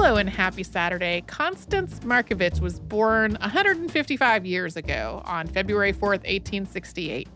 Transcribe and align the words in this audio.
Hello 0.00 0.14
and 0.14 0.30
happy 0.30 0.62
Saturday. 0.62 1.24
Constance 1.26 1.98
Markievicz 2.04 2.60
was 2.60 2.78
born 2.78 3.36
155 3.40 4.46
years 4.46 4.76
ago 4.76 5.22
on 5.24 5.48
February 5.48 5.92
4th, 5.92 6.22
1868. 6.22 7.28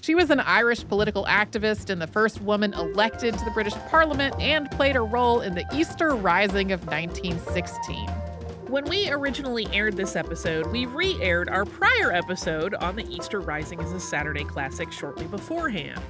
She 0.00 0.14
was 0.14 0.30
an 0.30 0.38
Irish 0.38 0.86
political 0.86 1.24
activist 1.24 1.90
and 1.90 2.00
the 2.00 2.06
first 2.06 2.40
woman 2.40 2.72
elected 2.74 3.36
to 3.36 3.44
the 3.44 3.50
British 3.50 3.74
Parliament 3.88 4.32
and 4.38 4.70
played 4.70 4.94
a 4.94 5.00
role 5.00 5.40
in 5.40 5.56
the 5.56 5.64
Easter 5.74 6.10
Rising 6.14 6.70
of 6.70 6.86
1916. 6.86 8.08
When 8.68 8.84
we 8.84 9.10
originally 9.10 9.66
aired 9.72 9.96
this 9.96 10.14
episode, 10.14 10.68
we 10.68 10.86
re 10.86 11.20
aired 11.20 11.48
our 11.48 11.64
prior 11.64 12.12
episode 12.12 12.74
on 12.74 12.94
the 12.94 13.12
Easter 13.12 13.40
Rising 13.40 13.80
as 13.80 13.90
a 13.90 13.98
Saturday 13.98 14.44
classic 14.44 14.92
shortly 14.92 15.26
beforehand. 15.26 16.00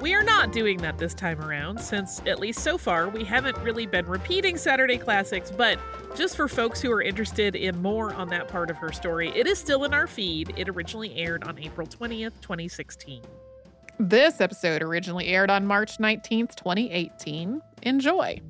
We 0.00 0.14
are 0.14 0.22
not 0.22 0.52
doing 0.52 0.78
that 0.78 0.98
this 0.98 1.14
time 1.14 1.40
around, 1.40 1.80
since, 1.80 2.20
at 2.26 2.38
least 2.38 2.60
so 2.60 2.78
far, 2.78 3.08
we 3.08 3.24
haven't 3.24 3.56
really 3.58 3.86
been 3.86 4.06
repeating 4.06 4.56
Saturday 4.56 4.98
classics, 4.98 5.50
but 5.50 5.78
just 6.14 6.36
for 6.36 6.48
folks 6.48 6.80
who 6.80 6.90
are 6.92 7.02
interested 7.02 7.54
in 7.54 7.80
more 7.82 8.12
on 8.14 8.28
that 8.28 8.48
part 8.48 8.70
of 8.70 8.76
her 8.76 8.92
story, 8.92 9.30
it 9.34 9.46
is 9.46 9.58
still 9.58 9.84
in 9.84 9.94
our 9.94 10.06
feed. 10.06 10.52
It 10.56 10.68
originally 10.68 11.16
aired 11.16 11.44
on 11.44 11.58
April 11.58 11.86
20th, 11.86 12.32
2016. 12.40 13.22
This 13.98 14.40
episode 14.40 14.82
originally 14.82 15.26
aired 15.26 15.50
on 15.50 15.66
March 15.66 15.98
19th, 15.98 16.54
2018. 16.54 17.60
Enjoy. 17.82 18.40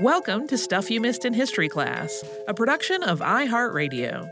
Welcome 0.00 0.48
to 0.48 0.58
Stuff 0.58 0.90
You 0.90 1.00
Missed 1.00 1.24
in 1.24 1.32
History 1.32 1.68
Class, 1.68 2.24
a 2.48 2.54
production 2.54 3.04
of 3.04 3.20
iHeartRadio. 3.20 4.28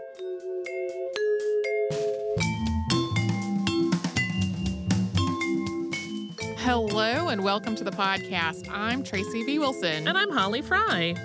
Hello 6.70 7.26
and 7.26 7.42
welcome 7.42 7.74
to 7.74 7.82
the 7.82 7.90
podcast. 7.90 8.70
I'm 8.70 9.02
Tracy 9.02 9.42
V. 9.42 9.58
Wilson. 9.58 10.06
And 10.06 10.16
I'm 10.16 10.30
Holly 10.30 10.62
Fry. 10.62 11.16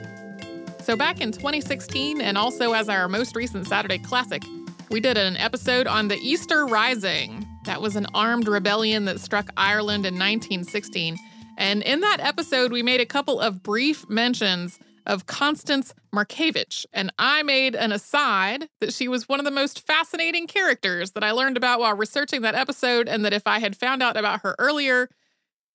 So, 0.82 0.96
back 0.96 1.22
in 1.22 1.32
2016, 1.32 2.20
and 2.20 2.36
also 2.36 2.74
as 2.74 2.90
our 2.90 3.08
most 3.08 3.36
recent 3.36 3.68
Saturday 3.68 4.00
Classic, 4.00 4.42
we 4.90 5.00
did 5.00 5.20
an 5.20 5.38
episode 5.38 5.86
on 5.86 6.08
the 6.08 6.18
Easter 6.18 6.66
Rising. 6.66 7.46
That 7.66 7.80
was 7.80 7.96
an 7.96 8.08
armed 8.16 8.48
rebellion 8.48 9.06
that 9.06 9.20
struck 9.20 9.52
Ireland 9.56 10.08
in 10.08 10.16
1916. 10.16 11.16
And 11.60 11.84
in 11.84 12.00
that 12.00 12.22
episode, 12.22 12.72
we 12.72 12.82
made 12.82 13.00
a 13.00 13.06
couple 13.06 13.40
of 13.40 13.62
brief 13.62 14.10
mentions 14.10 14.80
of 15.06 15.28
Constance 15.28 15.94
Markievicz. 16.12 16.88
And 16.92 17.14
I 17.20 17.44
made 17.44 17.76
an 17.76 17.92
aside 17.92 18.68
that 18.82 18.94
she 18.94 19.08
was 19.08 19.30
one 19.30 19.40
of 19.40 19.46
the 19.46 19.52
most 19.52 19.86
fascinating 19.86 20.48
characters 20.48 21.12
that 21.12 21.24
I 21.24 21.34
learned 21.34 21.56
about 21.56 21.82
while 21.82 21.96
researching 21.96 22.42
that 22.42 22.56
episode, 22.56 23.08
and 23.08 23.24
that 23.24 23.34
if 23.34 23.44
I 23.46 23.60
had 23.60 23.76
found 23.76 24.02
out 24.02 24.18
about 24.18 24.42
her 24.42 24.56
earlier, 24.58 25.08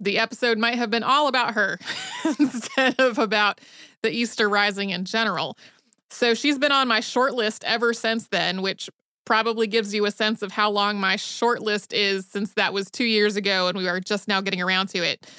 the 0.01 0.19
episode 0.19 0.59
might 0.59 0.77
have 0.77 0.91
been 0.91 1.03
all 1.03 1.29
about 1.29 1.55
her 1.55 1.79
instead 2.39 2.99
of 2.99 3.19
about 3.19 3.61
the 4.03 4.11
Easter 4.11 4.49
Rising 4.49 4.91
in 4.91 5.05
general. 5.05 5.57
So 6.11 6.35
she's 6.35 6.59
been 6.59 6.73
on 6.73 6.89
my 6.89 7.01
short 7.01 7.35
list 7.35 7.63
ever 7.65 7.93
since 7.93 8.29
then, 8.29 8.63
which 8.63 8.91
probably 9.25 9.67
gives 9.67 9.95
you 9.95 10.07
a 10.07 10.11
sense 10.11 10.43
of 10.43 10.51
how 10.51 10.71
long 10.71 10.99
my 10.99 11.17
short 11.17 11.63
list 11.63 11.93
is 11.93 12.27
since 12.27 12.55
that 12.55 12.73
was 12.73 12.91
two 12.91 13.05
years 13.05 13.37
ago 13.37 13.69
and 13.69 13.79
we 13.79 13.87
are 13.87 14.01
just 14.01 14.27
now 14.27 14.41
getting 14.41 14.61
around 14.61 14.89
to 14.89 14.99
it. 14.99 15.31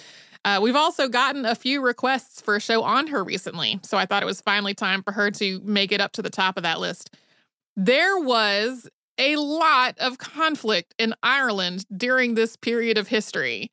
Uh, 0.46 0.60
we've 0.62 0.76
also 0.76 1.08
gotten 1.08 1.46
a 1.46 1.54
few 1.54 1.82
requests 1.82 2.42
for 2.42 2.56
a 2.56 2.60
show 2.62 2.84
on 2.84 3.06
her 3.08 3.24
recently, 3.24 3.80
so 3.84 3.98
I 3.98 4.06
thought 4.06 4.24
it 4.24 4.28
was 4.28 4.42
finally 4.42 4.74
time 4.74 5.04
for 5.04 5.12
her 5.12 5.30
to 5.32 5.60
make 5.64 5.92
it 5.92 6.02
up 6.02 6.14
to 6.14 6.22
the 6.22 6.30
top 6.30 6.58
of 6.58 6.64
that 6.64 6.80
list. 6.80 7.16
There 7.76 8.18
was 8.20 8.90
a 9.18 9.36
lot 9.36 9.98
of 10.00 10.18
conflict 10.18 10.96
in 10.98 11.14
Ireland 11.22 11.86
during 11.96 12.34
this 12.34 12.56
period 12.56 12.98
of 12.98 13.08
history. 13.08 13.72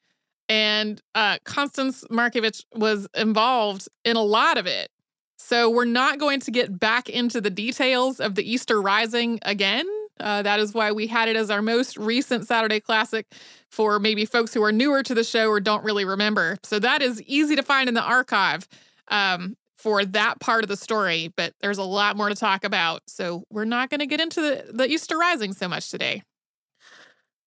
And 0.48 1.00
uh, 1.14 1.38
Constance 1.44 2.04
Markievicz 2.10 2.64
was 2.74 3.06
involved 3.14 3.88
in 4.04 4.16
a 4.16 4.22
lot 4.22 4.56
of 4.56 4.66
it. 4.66 4.90
So 5.36 5.70
we're 5.70 5.84
not 5.84 6.18
going 6.18 6.40
to 6.40 6.50
get 6.50 6.78
back 6.78 7.08
into 7.08 7.40
the 7.40 7.50
details 7.50 8.18
of 8.18 8.34
the 8.34 8.50
Easter 8.50 8.82
Rising 8.82 9.38
again. 9.42 9.86
Uh, 10.20 10.42
that 10.42 10.58
is 10.58 10.74
why 10.74 10.90
we 10.90 11.06
had 11.06 11.28
it 11.28 11.36
as 11.36 11.50
our 11.50 11.62
most 11.62 11.96
recent 11.96 12.46
Saturday 12.46 12.80
Classic 12.80 13.26
for 13.70 14.00
maybe 14.00 14.24
folks 14.24 14.52
who 14.52 14.62
are 14.64 14.72
newer 14.72 15.02
to 15.02 15.14
the 15.14 15.22
show 15.22 15.48
or 15.48 15.60
don't 15.60 15.84
really 15.84 16.04
remember. 16.04 16.58
So 16.64 16.78
that 16.80 17.02
is 17.02 17.22
easy 17.22 17.54
to 17.54 17.62
find 17.62 17.88
in 17.88 17.94
the 17.94 18.02
archive 18.02 18.66
um, 19.08 19.56
for 19.76 20.04
that 20.04 20.40
part 20.40 20.64
of 20.64 20.68
the 20.68 20.76
story, 20.76 21.32
but 21.36 21.54
there's 21.60 21.78
a 21.78 21.84
lot 21.84 22.16
more 22.16 22.28
to 22.28 22.34
talk 22.34 22.64
about. 22.64 23.02
So 23.06 23.44
we're 23.48 23.64
not 23.64 23.90
going 23.90 24.00
to 24.00 24.06
get 24.06 24.20
into 24.20 24.40
the, 24.40 24.72
the 24.72 24.88
Easter 24.88 25.16
Rising 25.16 25.52
so 25.52 25.68
much 25.68 25.90
today. 25.90 26.22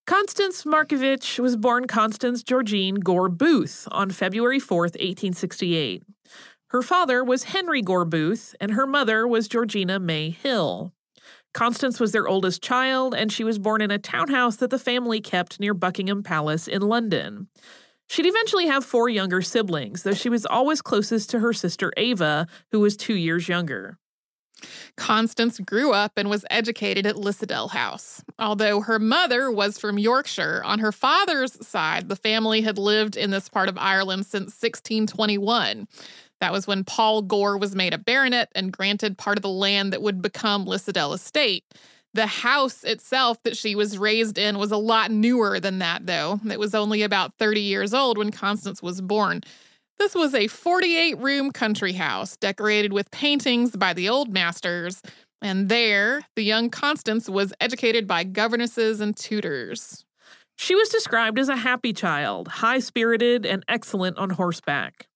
Constance 0.04 0.64
Markievicz 0.64 1.38
was 1.38 1.56
born 1.56 1.86
Constance 1.86 2.42
Georgine 2.42 2.96
Gore 2.96 3.28
Booth 3.28 3.86
on 3.92 4.10
February 4.10 4.58
4th, 4.58 4.98
1868. 4.98 6.02
Her 6.68 6.82
father 6.82 7.22
was 7.22 7.44
Henry 7.44 7.82
Gore 7.82 8.04
Booth, 8.04 8.56
and 8.60 8.72
her 8.72 8.84
mother 8.86 9.28
was 9.28 9.46
Georgina 9.46 10.00
May 10.00 10.30
Hill. 10.30 10.92
Constance 11.54 12.00
was 12.00 12.10
their 12.10 12.26
oldest 12.26 12.62
child, 12.62 13.14
and 13.14 13.30
she 13.30 13.44
was 13.44 13.60
born 13.60 13.80
in 13.80 13.92
a 13.92 13.98
townhouse 13.98 14.56
that 14.56 14.70
the 14.70 14.78
family 14.78 15.20
kept 15.20 15.60
near 15.60 15.72
Buckingham 15.72 16.24
Palace 16.24 16.66
in 16.66 16.82
London. 16.82 17.46
She'd 18.08 18.26
eventually 18.26 18.66
have 18.66 18.84
four 18.84 19.08
younger 19.08 19.40
siblings, 19.40 20.02
though 20.02 20.14
she 20.14 20.28
was 20.28 20.44
always 20.44 20.82
closest 20.82 21.30
to 21.30 21.38
her 21.38 21.52
sister 21.52 21.92
Ava, 21.96 22.48
who 22.72 22.80
was 22.80 22.96
two 22.96 23.14
years 23.14 23.48
younger. 23.48 23.98
Constance 24.96 25.58
grew 25.60 25.92
up 25.92 26.12
and 26.16 26.30
was 26.30 26.44
educated 26.50 27.06
at 27.06 27.16
Lissadell 27.16 27.70
House. 27.70 28.22
Although 28.38 28.80
her 28.82 28.98
mother 28.98 29.50
was 29.50 29.78
from 29.78 29.98
Yorkshire, 29.98 30.62
on 30.64 30.78
her 30.78 30.92
father's 30.92 31.66
side, 31.66 32.08
the 32.08 32.16
family 32.16 32.60
had 32.60 32.78
lived 32.78 33.16
in 33.16 33.30
this 33.30 33.48
part 33.48 33.68
of 33.68 33.78
Ireland 33.78 34.26
since 34.26 34.60
1621. 34.60 35.86
That 36.40 36.52
was 36.52 36.66
when 36.66 36.82
Paul 36.82 37.22
Gore 37.22 37.56
was 37.56 37.76
made 37.76 37.94
a 37.94 37.98
baronet 37.98 38.50
and 38.54 38.72
granted 38.72 39.16
part 39.16 39.38
of 39.38 39.42
the 39.42 39.48
land 39.48 39.92
that 39.92 40.02
would 40.02 40.20
become 40.20 40.66
Lissadell 40.66 41.14
Estate. 41.14 41.64
The 42.14 42.26
house 42.26 42.84
itself 42.84 43.42
that 43.44 43.56
she 43.56 43.74
was 43.74 43.96
raised 43.96 44.36
in 44.36 44.58
was 44.58 44.72
a 44.72 44.76
lot 44.76 45.10
newer 45.10 45.60
than 45.60 45.78
that, 45.78 46.06
though. 46.06 46.40
It 46.50 46.58
was 46.58 46.74
only 46.74 47.02
about 47.02 47.38
30 47.38 47.60
years 47.60 47.94
old 47.94 48.18
when 48.18 48.32
Constance 48.32 48.82
was 48.82 49.00
born. 49.00 49.42
This 50.02 50.16
was 50.16 50.34
a 50.34 50.48
48 50.48 51.18
room 51.18 51.52
country 51.52 51.92
house 51.92 52.36
decorated 52.36 52.92
with 52.92 53.08
paintings 53.12 53.76
by 53.76 53.92
the 53.92 54.08
old 54.08 54.32
masters. 54.32 55.00
And 55.40 55.68
there, 55.68 56.22
the 56.34 56.42
young 56.42 56.70
Constance 56.70 57.28
was 57.28 57.52
educated 57.60 58.08
by 58.08 58.24
governesses 58.24 59.00
and 59.00 59.16
tutors. 59.16 60.04
She 60.58 60.74
was 60.74 60.88
described 60.88 61.38
as 61.38 61.48
a 61.48 61.54
happy 61.54 61.92
child, 61.92 62.48
high 62.48 62.80
spirited, 62.80 63.46
and 63.46 63.64
excellent 63.68 64.18
on 64.18 64.30
horseback. 64.30 65.06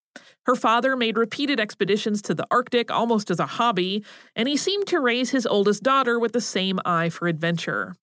Her 0.44 0.55
father 0.55 0.94
made 0.94 1.19
repeated 1.19 1.59
expeditions 1.59 2.23
to 2.23 2.35
the 2.35 2.47
Arctic 2.53 2.88
almost 2.88 3.29
as 3.29 3.41
a 3.41 3.47
hobby, 3.47 4.05
and 4.37 4.49
he 4.49 4.56
seemed 4.56 4.87
to 4.87 5.00
raise 5.00 5.31
his 5.31 5.49
oldest 5.49 5.83
daughter 5.83 6.17
with 6.21 6.31
the 6.31 6.41
same 6.41 6.79
eye 6.85 7.09
for 7.09 7.27
adventure. 7.27 7.97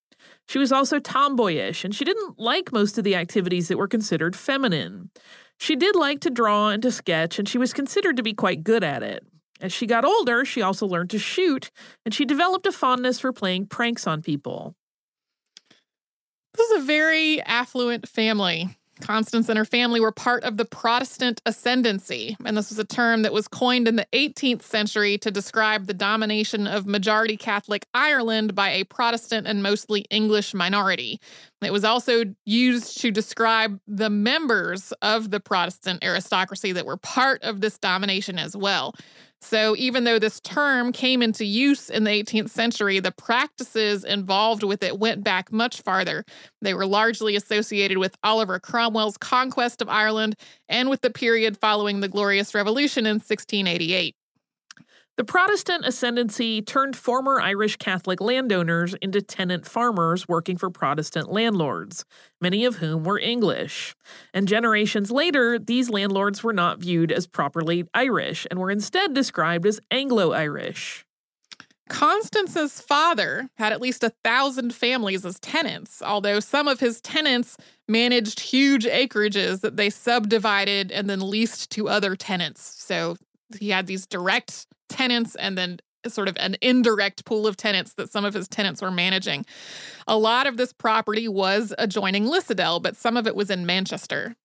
She 0.49 0.59
was 0.59 0.73
also 0.73 0.99
tomboyish, 0.99 1.85
and 1.85 1.95
she 1.95 2.03
didn't 2.03 2.37
like 2.37 2.73
most 2.73 2.97
of 2.97 3.05
the 3.05 3.15
activities 3.15 3.69
that 3.69 3.77
were 3.77 3.87
considered 3.87 4.35
feminine. 4.35 5.09
She 5.63 5.77
did 5.77 5.95
like 5.95 6.19
to 6.19 6.29
draw 6.29 6.71
and 6.71 6.83
to 6.83 6.91
sketch, 6.91 7.39
and 7.39 7.47
she 7.47 7.57
was 7.57 7.71
considered 7.71 8.17
to 8.17 8.21
be 8.21 8.33
quite 8.33 8.65
good 8.65 8.83
at 8.83 9.01
it. 9.01 9.25
As 9.61 9.71
she 9.71 9.87
got 9.87 10.03
older, 10.03 10.43
she 10.43 10.61
also 10.61 10.85
learned 10.85 11.11
to 11.11 11.17
shoot, 11.17 11.71
and 12.03 12.13
she 12.13 12.25
developed 12.25 12.65
a 12.65 12.71
fondness 12.73 13.17
for 13.17 13.31
playing 13.31 13.67
pranks 13.67 14.05
on 14.05 14.21
people. 14.21 14.75
This 16.53 16.69
is 16.69 16.81
a 16.81 16.85
very 16.85 17.41
affluent 17.43 18.09
family. 18.09 18.77
Constance 19.03 19.49
and 19.49 19.57
her 19.57 19.65
family 19.65 19.99
were 19.99 20.11
part 20.11 20.43
of 20.43 20.55
the 20.55 20.63
Protestant 20.63 21.41
ascendancy, 21.45 22.37
and 22.45 22.55
this 22.55 22.69
was 22.69 22.79
a 22.79 22.85
term 22.85 23.23
that 23.23 23.33
was 23.33 23.49
coined 23.49 23.87
in 23.87 23.97
the 23.97 24.07
18th 24.13 24.61
century 24.61 25.17
to 25.17 25.29
describe 25.29 25.87
the 25.87 25.93
domination 25.93 26.67
of 26.67 26.87
majority 26.87 27.35
Catholic 27.35 27.85
Ireland 27.93 28.55
by 28.55 28.69
a 28.69 28.85
Protestant 28.85 29.45
and 29.45 29.61
mostly 29.61 30.05
English 30.09 30.53
minority. 30.53 31.19
It 31.61 31.73
was 31.73 31.83
also 31.83 32.23
used 32.45 33.01
to 33.01 33.11
describe 33.11 33.79
the 33.87 34.09
members 34.09 34.93
of 35.01 35.31
the 35.31 35.41
Protestant 35.41 36.03
aristocracy 36.03 36.71
that 36.71 36.85
were 36.85 36.97
part 36.97 37.43
of 37.43 37.59
this 37.59 37.77
domination 37.77 38.39
as 38.39 38.55
well. 38.55 38.95
So, 39.43 39.75
even 39.77 40.05
though 40.05 40.19
this 40.19 40.39
term 40.39 40.93
came 40.93 41.21
into 41.21 41.43
use 41.43 41.89
in 41.89 42.05
the 42.05 42.11
18th 42.11 42.49
century, 42.49 42.99
the 43.01 43.11
practices 43.11 44.05
involved 44.05 44.63
with 44.63 44.81
it 44.81 44.99
went 44.99 45.23
back 45.23 45.51
much 45.51 45.81
farther. 45.81 46.23
They 46.61 46.73
were 46.73 46.85
largely 46.85 47.35
associated 47.35 47.97
with 47.97 48.15
Oliver 48.23 48.59
Cromwell's 48.59 49.17
conquest 49.17 49.81
of 49.81 49.89
Ireland 49.89 50.35
and 50.69 50.89
with 50.89 51.01
the 51.01 51.09
period 51.09 51.57
following 51.57 51.99
the 51.99 52.07
Glorious 52.07 52.55
Revolution 52.55 53.05
in 53.05 53.15
1688. 53.15 54.15
The 55.15 55.23
Protestant 55.23 55.85
ascendancy 55.85 56.63
turned 56.63 56.95
former 56.95 57.39
Irish 57.39 57.75
Catholic 57.75 58.19
landowners 58.19 58.95
into 58.95 59.21
tenant 59.21 59.67
farmers 59.67 60.27
working 60.27 60.57
for 60.57 60.71
Protestant 60.71 61.31
landlords, 61.31 62.03
many 62.41 62.65
of 62.65 62.77
whom 62.77 63.03
were 63.03 63.19
English. 63.19 63.93
And 64.33 64.47
generations 64.47 65.11
later, 65.11 65.59
these 65.59 65.91
landlords 65.91 66.43
were 66.43 66.51
not 66.51 66.79
viewed 66.79 67.11
as 67.11 67.27
properly 67.27 67.85
Irish 67.93 68.47
and 68.49 68.59
were 68.59 68.71
instead 68.71 69.13
described 69.13 69.67
as 69.67 69.79
Anglo 69.91 70.31
Irish. 70.31 71.05
Constance's 71.89 72.81
father 72.81 73.49
had 73.57 73.71
at 73.71 73.81
least 73.81 74.03
a 74.03 74.13
thousand 74.23 74.73
families 74.73 75.25
as 75.25 75.39
tenants, 75.39 76.01
although 76.01 76.39
some 76.39 76.67
of 76.67 76.79
his 76.79 76.99
tenants 77.01 77.55
managed 77.87 78.39
huge 78.39 78.85
acreages 78.85 79.61
that 79.61 79.77
they 79.77 79.91
subdivided 79.91 80.91
and 80.91 81.07
then 81.07 81.19
leased 81.19 81.69
to 81.69 81.87
other 81.87 82.15
tenants. 82.15 82.61
So 82.83 83.15
he 83.59 83.69
had 83.69 83.87
these 83.87 84.05
direct 84.05 84.67
tenants 84.89 85.35
and 85.35 85.57
then 85.57 85.79
sort 86.07 86.27
of 86.27 86.35
an 86.39 86.57
indirect 86.61 87.25
pool 87.25 87.47
of 87.47 87.55
tenants 87.55 87.93
that 87.93 88.11
some 88.11 88.25
of 88.25 88.33
his 88.33 88.47
tenants 88.47 88.81
were 88.81 88.91
managing. 88.91 89.45
A 90.07 90.17
lot 90.17 90.47
of 90.47 90.57
this 90.57 90.73
property 90.73 91.27
was 91.27 91.73
adjoining 91.77 92.25
Lissadell, 92.25 92.81
but 92.81 92.97
some 92.97 93.15
of 93.15 93.25
it 93.27 93.35
was 93.35 93.49
in 93.49 93.65
Manchester. 93.65 94.35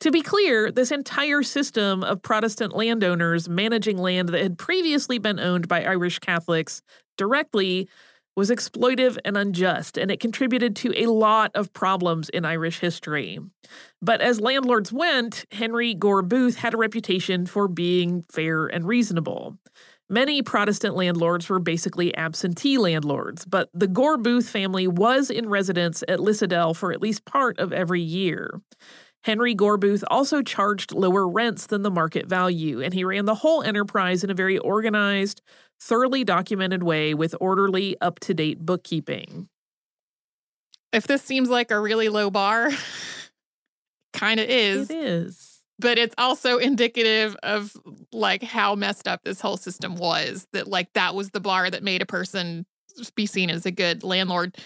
To 0.00 0.10
be 0.10 0.22
clear, 0.22 0.70
this 0.70 0.90
entire 0.90 1.42
system 1.42 2.02
of 2.02 2.22
Protestant 2.22 2.74
landowners 2.74 3.48
managing 3.48 3.98
land 3.98 4.30
that 4.30 4.40
had 4.40 4.56
previously 4.56 5.18
been 5.18 5.40
owned 5.40 5.68
by 5.68 5.84
Irish 5.84 6.20
Catholics 6.20 6.80
directly 7.18 7.88
was 8.36 8.50
exploitive 8.50 9.16
and 9.24 9.36
unjust, 9.36 9.96
and 9.96 10.10
it 10.10 10.20
contributed 10.20 10.74
to 10.76 10.92
a 10.96 11.10
lot 11.10 11.50
of 11.54 11.72
problems 11.72 12.28
in 12.30 12.44
Irish 12.44 12.80
history. 12.80 13.38
But 14.02 14.20
as 14.20 14.40
landlords 14.40 14.92
went, 14.92 15.44
Henry 15.52 15.94
Gore 15.94 16.22
Booth 16.22 16.56
had 16.56 16.74
a 16.74 16.78
reputation 16.78 17.46
for 17.46 17.68
being 17.68 18.24
fair 18.32 18.66
and 18.66 18.86
reasonable. 18.86 19.56
Many 20.10 20.42
Protestant 20.42 20.96
landlords 20.96 21.48
were 21.48 21.58
basically 21.58 22.14
absentee 22.14 22.76
landlords, 22.76 23.46
but 23.46 23.70
the 23.72 23.88
Gore 23.88 24.18
Booth 24.18 24.48
family 24.48 24.86
was 24.86 25.30
in 25.30 25.48
residence 25.48 26.04
at 26.08 26.18
Lissadell 26.18 26.76
for 26.76 26.92
at 26.92 27.00
least 27.00 27.24
part 27.24 27.58
of 27.58 27.72
every 27.72 28.02
year. 28.02 28.60
Henry 29.24 29.54
Gore 29.54 29.78
Booth 29.78 30.04
also 30.08 30.42
charged 30.42 30.92
lower 30.92 31.26
rents 31.26 31.66
than 31.66 31.80
the 31.80 31.90
market 31.90 32.26
value, 32.26 32.82
and 32.82 32.92
he 32.92 33.04
ran 33.04 33.24
the 33.24 33.34
whole 33.34 33.62
enterprise 33.62 34.22
in 34.22 34.28
a 34.28 34.34
very 34.34 34.58
organized, 34.58 35.40
thoroughly 35.80 36.24
documented 36.24 36.82
way 36.82 37.14
with 37.14 37.34
orderly, 37.40 37.96
up 38.00 38.20
to 38.20 38.34
date 38.34 38.64
bookkeeping. 38.64 39.48
If 40.92 41.06
this 41.06 41.22
seems 41.22 41.48
like 41.48 41.70
a 41.70 41.80
really 41.80 42.08
low 42.08 42.30
bar, 42.30 42.70
kind 44.12 44.40
of 44.40 44.48
is. 44.48 44.90
It 44.90 44.96
is. 44.96 45.50
But 45.80 45.98
it's 45.98 46.14
also 46.16 46.58
indicative 46.58 47.36
of 47.42 47.76
like 48.12 48.44
how 48.44 48.76
messed 48.76 49.08
up 49.08 49.24
this 49.24 49.40
whole 49.40 49.56
system 49.56 49.96
was. 49.96 50.46
That 50.52 50.68
like 50.68 50.92
that 50.92 51.16
was 51.16 51.30
the 51.30 51.40
bar 51.40 51.68
that 51.68 51.82
made 51.82 52.00
a 52.00 52.06
person 52.06 52.64
be 53.16 53.26
seen 53.26 53.50
as 53.50 53.66
a 53.66 53.72
good 53.72 54.04
landlord. 54.04 54.56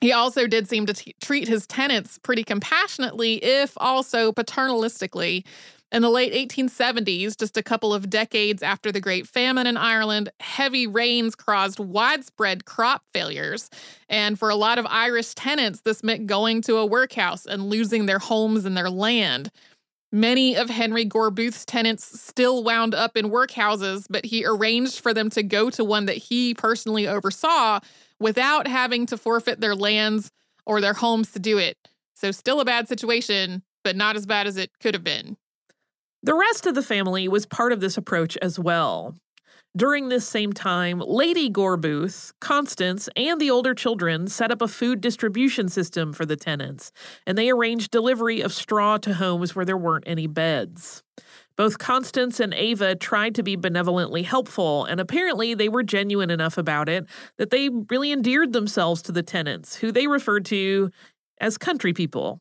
He 0.00 0.12
also 0.12 0.46
did 0.46 0.68
seem 0.68 0.86
to 0.86 0.94
t- 0.94 1.14
treat 1.20 1.48
his 1.48 1.66
tenants 1.66 2.18
pretty 2.18 2.44
compassionately, 2.44 3.42
if 3.42 3.72
also 3.78 4.30
paternalistically. 4.30 5.44
In 5.92 6.02
the 6.02 6.10
late 6.10 6.32
1870s, 6.32 7.38
just 7.38 7.56
a 7.56 7.62
couple 7.62 7.94
of 7.94 8.10
decades 8.10 8.62
after 8.62 8.90
the 8.90 9.00
Great 9.00 9.26
Famine 9.28 9.68
in 9.68 9.76
Ireland, 9.76 10.30
heavy 10.40 10.86
rains 10.86 11.36
caused 11.36 11.78
widespread 11.78 12.64
crop 12.64 13.02
failures. 13.12 13.70
And 14.08 14.36
for 14.36 14.50
a 14.50 14.56
lot 14.56 14.78
of 14.78 14.86
Irish 14.86 15.34
tenants, 15.34 15.82
this 15.82 16.02
meant 16.02 16.26
going 16.26 16.60
to 16.62 16.78
a 16.78 16.86
workhouse 16.86 17.46
and 17.46 17.70
losing 17.70 18.06
their 18.06 18.18
homes 18.18 18.64
and 18.64 18.76
their 18.76 18.90
land. 18.90 19.50
Many 20.10 20.56
of 20.56 20.70
Henry 20.70 21.04
Gore 21.04 21.30
Booth's 21.30 21.64
tenants 21.64 22.20
still 22.20 22.64
wound 22.64 22.94
up 22.94 23.16
in 23.16 23.30
workhouses, 23.30 24.06
but 24.10 24.24
he 24.24 24.44
arranged 24.44 25.00
for 25.00 25.14
them 25.14 25.30
to 25.30 25.42
go 25.42 25.70
to 25.70 25.84
one 25.84 26.06
that 26.06 26.16
he 26.16 26.52
personally 26.54 27.06
oversaw 27.06 27.78
without 28.18 28.66
having 28.66 29.06
to 29.06 29.16
forfeit 29.16 29.60
their 29.60 29.74
lands 29.76 30.32
or 30.64 30.80
their 30.80 30.94
homes 30.94 31.30
to 31.32 31.38
do 31.38 31.58
it. 31.58 31.76
So, 32.14 32.32
still 32.32 32.60
a 32.60 32.64
bad 32.64 32.88
situation, 32.88 33.62
but 33.84 33.94
not 33.94 34.16
as 34.16 34.26
bad 34.26 34.46
as 34.46 34.56
it 34.56 34.70
could 34.80 34.94
have 34.94 35.04
been. 35.04 35.36
The 36.26 36.34
rest 36.34 36.66
of 36.66 36.74
the 36.74 36.82
family 36.82 37.28
was 37.28 37.46
part 37.46 37.70
of 37.70 37.78
this 37.78 37.96
approach 37.96 38.36
as 38.38 38.58
well. 38.58 39.14
During 39.76 40.08
this 40.08 40.26
same 40.26 40.52
time, 40.52 40.98
Lady 40.98 41.48
Gore 41.48 41.76
Booth, 41.76 42.32
Constance, 42.40 43.08
and 43.14 43.40
the 43.40 43.48
older 43.48 43.74
children 43.74 44.26
set 44.26 44.50
up 44.50 44.60
a 44.60 44.66
food 44.66 45.00
distribution 45.00 45.68
system 45.68 46.12
for 46.12 46.26
the 46.26 46.34
tenants, 46.34 46.90
and 47.28 47.38
they 47.38 47.48
arranged 47.48 47.92
delivery 47.92 48.40
of 48.40 48.52
straw 48.52 48.96
to 48.96 49.14
homes 49.14 49.54
where 49.54 49.64
there 49.64 49.76
weren't 49.76 50.02
any 50.04 50.26
beds. 50.26 51.04
Both 51.56 51.78
Constance 51.78 52.40
and 52.40 52.52
Ava 52.54 52.96
tried 52.96 53.36
to 53.36 53.44
be 53.44 53.54
benevolently 53.54 54.24
helpful, 54.24 54.84
and 54.84 54.98
apparently 54.98 55.54
they 55.54 55.68
were 55.68 55.84
genuine 55.84 56.30
enough 56.30 56.58
about 56.58 56.88
it 56.88 57.06
that 57.38 57.50
they 57.50 57.68
really 57.88 58.10
endeared 58.10 58.52
themselves 58.52 59.00
to 59.02 59.12
the 59.12 59.22
tenants, 59.22 59.76
who 59.76 59.92
they 59.92 60.08
referred 60.08 60.44
to 60.46 60.90
as 61.40 61.56
country 61.56 61.92
people. 61.92 62.40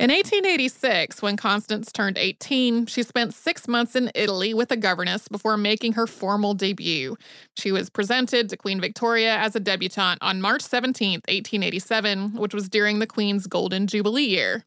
In 0.00 0.10
1886, 0.10 1.22
when 1.22 1.36
Constance 1.36 1.90
turned 1.90 2.18
18, 2.18 2.86
she 2.86 3.02
spent 3.02 3.34
six 3.34 3.66
months 3.66 3.96
in 3.96 4.12
Italy 4.14 4.54
with 4.54 4.70
a 4.70 4.76
governess 4.76 5.26
before 5.26 5.56
making 5.56 5.94
her 5.94 6.06
formal 6.06 6.54
debut. 6.54 7.16
She 7.56 7.72
was 7.72 7.90
presented 7.90 8.48
to 8.48 8.56
Queen 8.56 8.80
Victoria 8.80 9.36
as 9.36 9.56
a 9.56 9.60
debutante 9.60 10.18
on 10.22 10.40
March 10.40 10.62
17, 10.62 11.22
1887, 11.28 12.34
which 12.34 12.54
was 12.54 12.68
during 12.68 13.00
the 13.00 13.08
Queen's 13.08 13.48
Golden 13.48 13.88
Jubilee 13.88 14.28
year. 14.28 14.64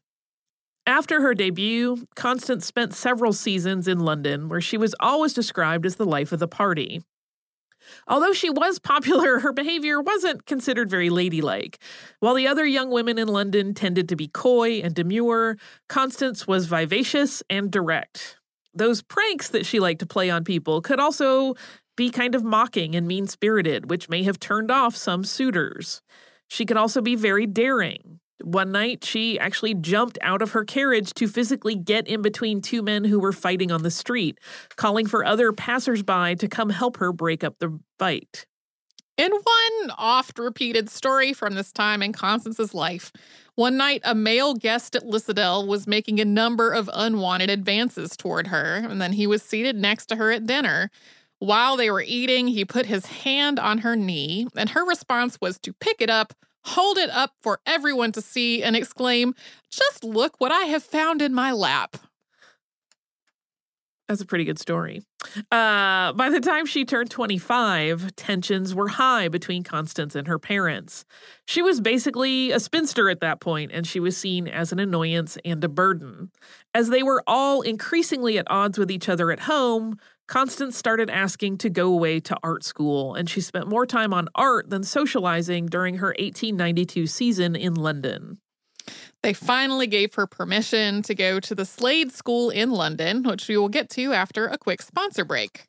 After 0.86 1.22
her 1.22 1.32
debut, 1.32 2.06
Constance 2.14 2.66
spent 2.66 2.92
several 2.92 3.32
seasons 3.32 3.88
in 3.88 4.00
London, 4.00 4.50
where 4.50 4.60
she 4.60 4.76
was 4.76 4.94
always 5.00 5.32
described 5.32 5.86
as 5.86 5.96
the 5.96 6.04
life 6.04 6.32
of 6.32 6.40
the 6.40 6.48
party. 6.48 7.00
Although 8.06 8.32
she 8.32 8.50
was 8.50 8.78
popular, 8.78 9.40
her 9.40 9.52
behavior 9.52 10.00
wasn't 10.00 10.46
considered 10.46 10.90
very 10.90 11.10
ladylike. 11.10 11.78
While 12.20 12.34
the 12.34 12.46
other 12.46 12.66
young 12.66 12.90
women 12.90 13.18
in 13.18 13.28
London 13.28 13.74
tended 13.74 14.08
to 14.08 14.16
be 14.16 14.28
coy 14.28 14.80
and 14.80 14.94
demure, 14.94 15.56
Constance 15.88 16.46
was 16.46 16.66
vivacious 16.66 17.42
and 17.48 17.70
direct. 17.70 18.38
Those 18.74 19.02
pranks 19.02 19.48
that 19.50 19.66
she 19.66 19.80
liked 19.80 20.00
to 20.00 20.06
play 20.06 20.30
on 20.30 20.44
people 20.44 20.80
could 20.80 20.98
also 20.98 21.54
be 21.96 22.10
kind 22.10 22.34
of 22.34 22.42
mocking 22.42 22.94
and 22.96 23.06
mean 23.06 23.26
spirited, 23.26 23.90
which 23.90 24.08
may 24.08 24.22
have 24.22 24.40
turned 24.40 24.70
off 24.70 24.96
some 24.96 25.24
suitors. 25.24 26.00
She 26.48 26.64
could 26.64 26.76
also 26.76 27.00
be 27.00 27.14
very 27.14 27.46
daring. 27.46 28.20
One 28.44 28.72
night, 28.72 29.04
she 29.04 29.38
actually 29.38 29.74
jumped 29.74 30.18
out 30.22 30.42
of 30.42 30.52
her 30.52 30.64
carriage 30.64 31.14
to 31.14 31.28
physically 31.28 31.74
get 31.74 32.06
in 32.06 32.22
between 32.22 32.60
two 32.60 32.82
men 32.82 33.04
who 33.04 33.18
were 33.20 33.32
fighting 33.32 33.70
on 33.70 33.82
the 33.82 33.90
street, 33.90 34.38
calling 34.76 35.06
for 35.06 35.24
other 35.24 35.52
passersby 35.52 36.36
to 36.36 36.48
come 36.48 36.70
help 36.70 36.96
her 36.98 37.12
break 37.12 37.44
up 37.44 37.58
the 37.58 37.78
fight. 37.98 38.46
In 39.18 39.30
one 39.30 39.90
oft 39.98 40.38
repeated 40.38 40.88
story 40.88 41.32
from 41.32 41.54
this 41.54 41.70
time 41.70 42.02
in 42.02 42.12
Constance's 42.12 42.72
life, 42.72 43.12
one 43.54 43.76
night 43.76 44.00
a 44.04 44.14
male 44.14 44.54
guest 44.54 44.96
at 44.96 45.04
Lissadell 45.04 45.66
was 45.66 45.86
making 45.86 46.18
a 46.18 46.24
number 46.24 46.72
of 46.72 46.88
unwanted 46.92 47.50
advances 47.50 48.16
toward 48.16 48.46
her, 48.46 48.76
and 48.76 49.00
then 49.00 49.12
he 49.12 49.26
was 49.26 49.42
seated 49.42 49.76
next 49.76 50.06
to 50.06 50.16
her 50.16 50.32
at 50.32 50.46
dinner. 50.46 50.90
While 51.38 51.76
they 51.76 51.90
were 51.90 52.02
eating, 52.02 52.48
he 52.48 52.64
put 52.64 52.86
his 52.86 53.04
hand 53.04 53.58
on 53.58 53.78
her 53.78 53.96
knee, 53.96 54.46
and 54.56 54.70
her 54.70 54.84
response 54.86 55.38
was 55.40 55.58
to 55.58 55.74
pick 55.74 56.00
it 56.00 56.08
up, 56.08 56.32
hold 56.64 56.98
it 56.98 57.10
up 57.10 57.32
for 57.40 57.60
everyone 57.66 58.12
to 58.12 58.20
see, 58.20 58.62
and 58.62 58.76
exclaim, 58.76 59.34
Just 59.70 60.04
look 60.04 60.40
what 60.40 60.52
I 60.52 60.66
have 60.66 60.82
found 60.82 61.22
in 61.22 61.34
my 61.34 61.52
lap. 61.52 61.96
That's 64.08 64.20
a 64.20 64.26
pretty 64.26 64.44
good 64.44 64.58
story. 64.58 65.02
Uh, 65.50 66.12
by 66.12 66.28
the 66.28 66.40
time 66.40 66.66
she 66.66 66.84
turned 66.84 67.10
25, 67.10 68.14
tensions 68.14 68.74
were 68.74 68.88
high 68.88 69.28
between 69.28 69.62
Constance 69.62 70.14
and 70.14 70.28
her 70.28 70.38
parents. 70.38 71.06
She 71.46 71.62
was 71.62 71.80
basically 71.80 72.50
a 72.50 72.60
spinster 72.60 73.08
at 73.08 73.20
that 73.20 73.40
point, 73.40 73.70
and 73.72 73.86
she 73.86 74.00
was 74.00 74.14
seen 74.14 74.48
as 74.48 74.70
an 74.70 74.80
annoyance 74.80 75.38
and 75.46 75.64
a 75.64 75.68
burden. 75.68 76.30
As 76.74 76.90
they 76.90 77.02
were 77.02 77.22
all 77.26 77.62
increasingly 77.62 78.36
at 78.36 78.50
odds 78.50 78.76
with 78.76 78.90
each 78.90 79.08
other 79.08 79.30
at 79.30 79.40
home, 79.40 79.96
Constance 80.28 80.76
started 80.76 81.10
asking 81.10 81.58
to 81.58 81.70
go 81.70 81.92
away 81.92 82.20
to 82.20 82.36
art 82.42 82.64
school, 82.64 83.14
and 83.14 83.28
she 83.28 83.40
spent 83.40 83.68
more 83.68 83.86
time 83.86 84.14
on 84.14 84.28
art 84.34 84.70
than 84.70 84.82
socializing 84.82 85.66
during 85.66 85.96
her 85.96 86.14
1892 86.18 87.06
season 87.06 87.54
in 87.54 87.74
London. 87.74 88.38
They 89.22 89.34
finally 89.34 89.86
gave 89.86 90.14
her 90.14 90.26
permission 90.26 91.02
to 91.02 91.14
go 91.14 91.38
to 91.40 91.54
the 91.54 91.64
Slade 91.64 92.12
School 92.12 92.50
in 92.50 92.70
London, 92.70 93.22
which 93.22 93.48
we 93.48 93.56
will 93.56 93.68
get 93.68 93.90
to 93.90 94.12
after 94.12 94.46
a 94.46 94.58
quick 94.58 94.82
sponsor 94.82 95.24
break. 95.24 95.68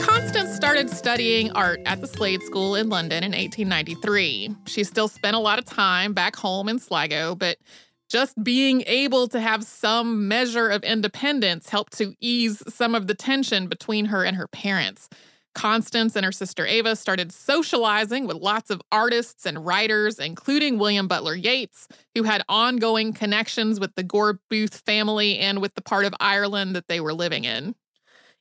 Constance 0.00 0.54
started 0.54 0.90
studying 0.90 1.50
art 1.52 1.80
at 1.86 2.00
the 2.00 2.06
Slade 2.06 2.42
School 2.42 2.74
in 2.74 2.88
London 2.88 3.24
in 3.24 3.32
1893. 3.32 4.54
She 4.66 4.84
still 4.84 5.08
spent 5.08 5.36
a 5.36 5.38
lot 5.38 5.58
of 5.58 5.64
time 5.64 6.12
back 6.12 6.36
home 6.36 6.68
in 6.68 6.78
Sligo, 6.78 7.34
but 7.34 7.58
just 8.08 8.42
being 8.42 8.82
able 8.86 9.28
to 9.28 9.40
have 9.40 9.64
some 9.64 10.28
measure 10.28 10.68
of 10.68 10.82
independence 10.82 11.68
helped 11.68 11.92
to 11.98 12.14
ease 12.20 12.62
some 12.68 12.94
of 12.94 13.06
the 13.06 13.14
tension 13.14 13.66
between 13.66 14.06
her 14.06 14.24
and 14.24 14.36
her 14.36 14.48
parents. 14.48 15.08
Constance 15.58 16.14
and 16.14 16.24
her 16.24 16.30
sister 16.30 16.64
Ava 16.64 16.94
started 16.94 17.32
socializing 17.32 18.28
with 18.28 18.36
lots 18.36 18.70
of 18.70 18.80
artists 18.92 19.44
and 19.44 19.66
writers, 19.66 20.20
including 20.20 20.78
William 20.78 21.08
Butler 21.08 21.34
Yeats, 21.34 21.88
who 22.14 22.22
had 22.22 22.44
ongoing 22.48 23.12
connections 23.12 23.80
with 23.80 23.92
the 23.96 24.04
Gore 24.04 24.38
Booth 24.48 24.82
family 24.86 25.36
and 25.36 25.60
with 25.60 25.74
the 25.74 25.82
part 25.82 26.04
of 26.04 26.14
Ireland 26.20 26.76
that 26.76 26.86
they 26.86 27.00
were 27.00 27.12
living 27.12 27.42
in. 27.42 27.74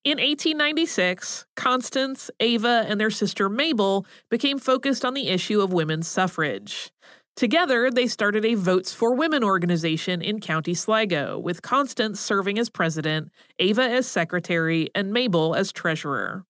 In 0.04 0.20
1896, 0.20 1.48
Constance, 1.56 2.30
Ava, 2.40 2.86
and 2.88 3.02
their 3.02 3.10
sister 3.10 3.50
Mabel 3.50 4.06
became 4.30 4.60
focused 4.60 5.04
on 5.04 5.16
the 5.16 5.30
issue 5.30 5.60
of 5.60 5.74
women's 5.74 6.08
suffrage. 6.08 6.92
Together, 7.36 7.90
they 7.90 8.06
started 8.06 8.46
a 8.46 8.54
Votes 8.54 8.94
for 8.94 9.16
Women 9.16 9.44
organization 9.44 10.22
in 10.22 10.40
County 10.40 10.76
Sligo, 10.76 11.40
with 11.40 11.64
Constance 11.64 12.20
serving 12.20 12.60
as 12.60 12.70
president, 12.70 13.32
Ava 13.58 13.82
as 13.82 14.06
secretary, 14.06 14.92
and 14.94 15.12
Mabel 15.12 15.56
as 15.56 15.72
treasurer. 15.72 16.46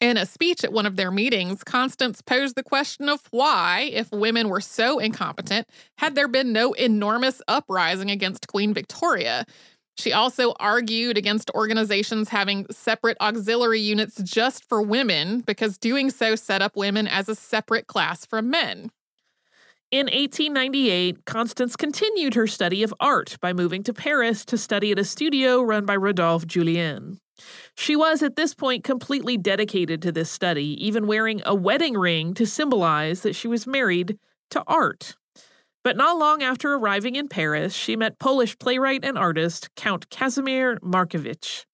In 0.00 0.16
a 0.16 0.26
speech 0.26 0.64
at 0.64 0.72
one 0.72 0.86
of 0.86 0.96
their 0.96 1.10
meetings, 1.10 1.62
Constance 1.62 2.22
posed 2.22 2.56
the 2.56 2.62
question 2.62 3.08
of 3.08 3.20
why, 3.30 3.90
if 3.92 4.10
women 4.10 4.48
were 4.48 4.60
so 4.60 4.98
incompetent, 4.98 5.68
had 5.98 6.14
there 6.14 6.28
been 6.28 6.52
no 6.52 6.72
enormous 6.72 7.40
uprising 7.46 8.10
against 8.10 8.48
Queen 8.48 8.74
Victoria? 8.74 9.44
She 9.96 10.12
also 10.12 10.54
argued 10.58 11.18
against 11.18 11.50
organizations 11.50 12.30
having 12.30 12.66
separate 12.70 13.16
auxiliary 13.20 13.80
units 13.80 14.20
just 14.22 14.64
for 14.64 14.82
women 14.82 15.40
because 15.40 15.78
doing 15.78 16.10
so 16.10 16.34
set 16.34 16.62
up 16.62 16.76
women 16.76 17.06
as 17.06 17.28
a 17.28 17.34
separate 17.34 17.86
class 17.86 18.24
from 18.24 18.50
men. 18.50 18.90
In 19.90 20.06
1898, 20.06 21.26
Constance 21.26 21.76
continued 21.76 22.32
her 22.32 22.46
study 22.46 22.82
of 22.82 22.94
art 22.98 23.36
by 23.42 23.52
moving 23.52 23.82
to 23.82 23.92
Paris 23.92 24.46
to 24.46 24.56
study 24.56 24.90
at 24.90 24.98
a 24.98 25.04
studio 25.04 25.60
run 25.60 25.84
by 25.84 25.94
Rodolphe 25.94 26.46
Julian. 26.46 27.18
She 27.74 27.96
was 27.96 28.22
at 28.22 28.36
this 28.36 28.54
point 28.54 28.84
completely 28.84 29.36
dedicated 29.36 30.02
to 30.02 30.12
this 30.12 30.30
study, 30.30 30.76
even 30.84 31.06
wearing 31.06 31.42
a 31.44 31.54
wedding 31.54 31.94
ring 31.94 32.34
to 32.34 32.46
symbolize 32.46 33.22
that 33.22 33.34
she 33.34 33.48
was 33.48 33.66
married 33.66 34.18
to 34.50 34.62
art. 34.66 35.16
But 35.84 35.96
not 35.96 36.18
long 36.18 36.42
after 36.42 36.74
arriving 36.74 37.16
in 37.16 37.28
Paris, 37.28 37.74
she 37.74 37.96
met 37.96 38.18
Polish 38.18 38.56
playwright 38.58 39.04
and 39.04 39.18
artist 39.18 39.70
Count 39.74 40.08
Casimir 40.10 40.76
Markievicz. 40.76 41.64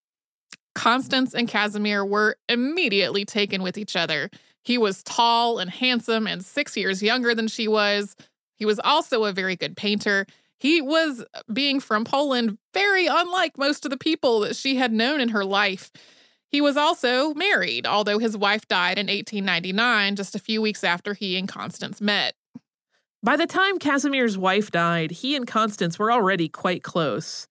Constance 0.73 1.33
and 1.33 1.47
Casimir 1.47 2.05
were 2.05 2.37
immediately 2.47 3.25
taken 3.25 3.61
with 3.61 3.77
each 3.77 3.95
other. 3.95 4.29
He 4.63 4.77
was 4.77 5.03
tall 5.03 5.59
and 5.59 5.69
handsome 5.69 6.25
and 6.25 6.43
six 6.43 6.75
years 6.75 7.03
younger 7.03 7.35
than 7.35 7.47
she 7.47 7.67
was. 7.67 8.15
He 8.55 8.65
was 8.65 8.79
also 8.79 9.25
a 9.25 9.31
very 9.31 9.55
good 9.55 9.77
painter. 9.77 10.25
He 10.59 10.81
was, 10.81 11.25
uh, 11.33 11.41
being 11.51 11.79
from 11.79 12.03
Poland, 12.03 12.57
very 12.73 13.07
unlike 13.07 13.57
most 13.57 13.85
of 13.85 13.91
the 13.91 13.97
people 13.97 14.41
that 14.41 14.55
she 14.55 14.75
had 14.75 14.91
known 14.91 15.21
in 15.21 15.29
her 15.29 15.45
life. 15.45 15.91
He 16.49 16.61
was 16.61 16.77
also 16.77 17.33
married, 17.33 17.85
although 17.85 18.19
his 18.19 18.35
wife 18.35 18.67
died 18.67 18.97
in 18.97 19.07
1899, 19.07 20.15
just 20.15 20.35
a 20.35 20.39
few 20.39 20.61
weeks 20.61 20.83
after 20.83 21.13
he 21.13 21.37
and 21.37 21.47
Constance 21.47 22.01
met. 22.01 22.33
By 23.21 23.35
the 23.35 23.47
time 23.47 23.79
Casimir's 23.79 24.37
wife 24.37 24.71
died, 24.71 25.11
he 25.11 25.35
and 25.35 25.45
Constance 25.45 25.99
were 25.99 26.11
already 26.11 26.47
quite 26.47 26.83
close. 26.83 27.47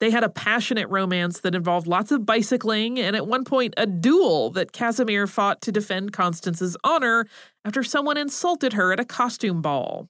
They 0.00 0.10
had 0.10 0.24
a 0.24 0.28
passionate 0.28 0.88
romance 0.88 1.40
that 1.40 1.54
involved 1.54 1.86
lots 1.86 2.10
of 2.10 2.26
bicycling 2.26 2.98
and 2.98 3.14
at 3.14 3.28
one 3.28 3.44
point 3.44 3.74
a 3.76 3.86
duel 3.86 4.50
that 4.50 4.72
Casimir 4.72 5.28
fought 5.28 5.60
to 5.62 5.70
defend 5.70 6.12
Constance's 6.12 6.76
honor 6.82 7.26
after 7.64 7.84
someone 7.84 8.16
insulted 8.16 8.72
her 8.72 8.92
at 8.92 8.98
a 8.98 9.04
costume 9.04 9.62
ball. 9.62 10.08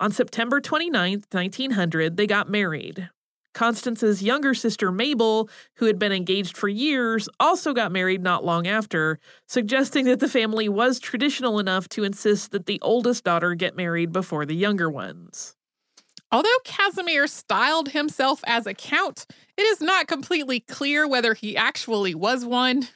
On 0.00 0.12
September 0.12 0.60
29, 0.60 1.24
1900, 1.30 2.16
they 2.16 2.26
got 2.26 2.48
married. 2.48 3.10
Constance's 3.52 4.22
younger 4.22 4.54
sister 4.54 4.92
Mabel, 4.92 5.50
who 5.74 5.86
had 5.86 5.98
been 5.98 6.12
engaged 6.12 6.56
for 6.56 6.68
years, 6.68 7.28
also 7.40 7.72
got 7.72 7.90
married 7.90 8.22
not 8.22 8.44
long 8.44 8.68
after, 8.68 9.18
suggesting 9.48 10.04
that 10.04 10.20
the 10.20 10.28
family 10.28 10.68
was 10.68 11.00
traditional 11.00 11.58
enough 11.58 11.88
to 11.88 12.04
insist 12.04 12.52
that 12.52 12.66
the 12.66 12.78
oldest 12.82 13.24
daughter 13.24 13.54
get 13.54 13.76
married 13.76 14.12
before 14.12 14.46
the 14.46 14.54
younger 14.54 14.88
ones. 14.88 15.56
Although 16.30 16.58
Casimir 16.64 17.26
styled 17.26 17.88
himself 17.88 18.42
as 18.46 18.66
a 18.66 18.74
count, 18.74 19.26
it 19.56 19.62
is 19.62 19.80
not 19.80 20.06
completely 20.06 20.60
clear 20.60 21.08
whether 21.08 21.34
he 21.34 21.56
actually 21.56 22.14
was 22.14 22.44
one. 22.44 22.86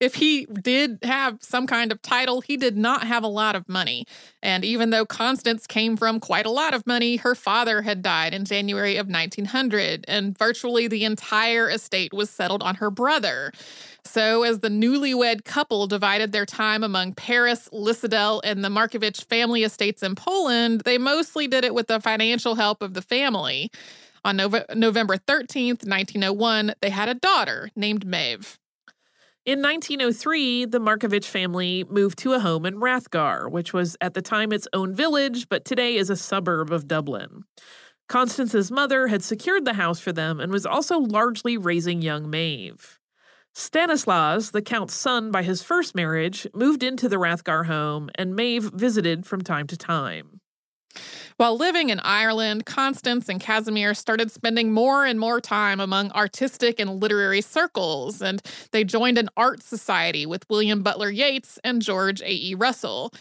If 0.00 0.14
he 0.14 0.46
did 0.46 0.98
have 1.02 1.38
some 1.42 1.66
kind 1.66 1.90
of 1.90 2.00
title, 2.02 2.40
he 2.40 2.56
did 2.56 2.76
not 2.76 3.04
have 3.04 3.24
a 3.24 3.28
lot 3.28 3.56
of 3.56 3.68
money. 3.68 4.06
And 4.42 4.64
even 4.64 4.90
though 4.90 5.04
Constance 5.04 5.66
came 5.66 5.96
from 5.96 6.20
quite 6.20 6.46
a 6.46 6.50
lot 6.50 6.72
of 6.72 6.86
money, 6.86 7.16
her 7.16 7.34
father 7.34 7.82
had 7.82 8.02
died 8.02 8.32
in 8.32 8.44
January 8.44 8.96
of 8.96 9.08
1900, 9.08 10.04
and 10.06 10.38
virtually 10.38 10.86
the 10.86 11.04
entire 11.04 11.68
estate 11.68 12.12
was 12.12 12.30
settled 12.30 12.62
on 12.62 12.76
her 12.76 12.90
brother. 12.90 13.52
So, 14.04 14.44
as 14.44 14.60
the 14.60 14.68
newlywed 14.68 15.44
couple 15.44 15.86
divided 15.86 16.32
their 16.32 16.46
time 16.46 16.84
among 16.84 17.14
Paris, 17.14 17.68
Lissadell, 17.72 18.40
and 18.44 18.64
the 18.64 18.68
Markievicz 18.68 19.24
family 19.24 19.64
estates 19.64 20.02
in 20.02 20.14
Poland, 20.14 20.82
they 20.84 20.96
mostly 20.96 21.46
did 21.48 21.64
it 21.64 21.74
with 21.74 21.88
the 21.88 22.00
financial 22.00 22.54
help 22.54 22.82
of 22.82 22.94
the 22.94 23.02
family. 23.02 23.70
On 24.24 24.36
November 24.36 25.16
13th, 25.16 25.86
1901, 25.86 26.74
they 26.80 26.90
had 26.90 27.08
a 27.08 27.14
daughter 27.14 27.70
named 27.76 28.06
Maeve. 28.06 28.58
In 29.48 29.62
1903, 29.62 30.66
the 30.66 30.78
Markievicz 30.78 31.24
family 31.24 31.82
moved 31.88 32.18
to 32.18 32.34
a 32.34 32.38
home 32.38 32.66
in 32.66 32.80
Rathgar, 32.80 33.50
which 33.50 33.72
was 33.72 33.96
at 34.02 34.12
the 34.12 34.20
time 34.20 34.52
its 34.52 34.68
own 34.74 34.94
village, 34.94 35.48
but 35.48 35.64
today 35.64 35.96
is 35.96 36.10
a 36.10 36.16
suburb 36.16 36.70
of 36.70 36.86
Dublin. 36.86 37.44
Constance's 38.10 38.70
mother 38.70 39.06
had 39.06 39.24
secured 39.24 39.64
the 39.64 39.72
house 39.72 40.00
for 40.00 40.12
them 40.12 40.38
and 40.38 40.52
was 40.52 40.66
also 40.66 40.98
largely 40.98 41.56
raising 41.56 42.02
young 42.02 42.28
Maeve. 42.28 42.98
Stanislaus, 43.54 44.50
the 44.50 44.60
Count's 44.60 44.92
son 44.92 45.30
by 45.30 45.42
his 45.42 45.62
first 45.62 45.94
marriage, 45.94 46.46
moved 46.52 46.82
into 46.82 47.08
the 47.08 47.16
Rathgar 47.16 47.64
home, 47.64 48.10
and 48.16 48.36
Maeve 48.36 48.70
visited 48.74 49.24
from 49.24 49.40
time 49.40 49.66
to 49.68 49.78
time. 49.78 50.37
While 51.36 51.56
living 51.56 51.90
in 51.90 52.00
Ireland, 52.00 52.66
Constance 52.66 53.28
and 53.28 53.40
Casimir 53.40 53.94
started 53.94 54.30
spending 54.30 54.72
more 54.72 55.04
and 55.04 55.20
more 55.20 55.40
time 55.40 55.80
among 55.80 56.10
artistic 56.12 56.80
and 56.80 57.00
literary 57.00 57.40
circles, 57.40 58.20
and 58.20 58.42
they 58.72 58.84
joined 58.84 59.18
an 59.18 59.28
art 59.36 59.62
society 59.62 60.26
with 60.26 60.48
William 60.50 60.82
Butler 60.82 61.10
Yeats 61.10 61.58
and 61.62 61.80
George 61.82 62.20
A.E. 62.22 62.54
Russell. 62.54 63.12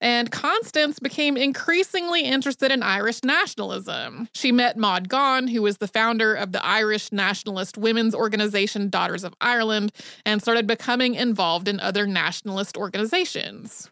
And 0.00 0.30
Constance 0.30 0.98
became 0.98 1.36
increasingly 1.36 2.22
interested 2.22 2.70
in 2.70 2.82
Irish 2.82 3.24
nationalism. 3.24 4.28
She 4.34 4.52
met 4.52 4.76
Maud 4.76 5.08
Gonne, 5.08 5.48
who 5.48 5.62
was 5.62 5.78
the 5.78 5.88
founder 5.88 6.34
of 6.34 6.52
the 6.52 6.64
Irish 6.64 7.12
nationalist 7.12 7.78
women's 7.78 8.14
organization 8.14 8.90
Daughters 8.90 9.24
of 9.24 9.34
Ireland, 9.40 9.92
and 10.26 10.42
started 10.42 10.66
becoming 10.66 11.14
involved 11.14 11.66
in 11.66 11.80
other 11.80 12.06
nationalist 12.06 12.76
organizations. 12.76 13.90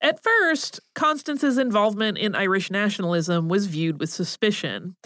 At 0.00 0.22
first, 0.22 0.80
Constance's 0.94 1.58
involvement 1.58 2.18
in 2.18 2.34
Irish 2.34 2.70
nationalism 2.70 3.48
was 3.48 3.66
viewed 3.66 3.98
with 3.98 4.10
suspicion. 4.10 4.96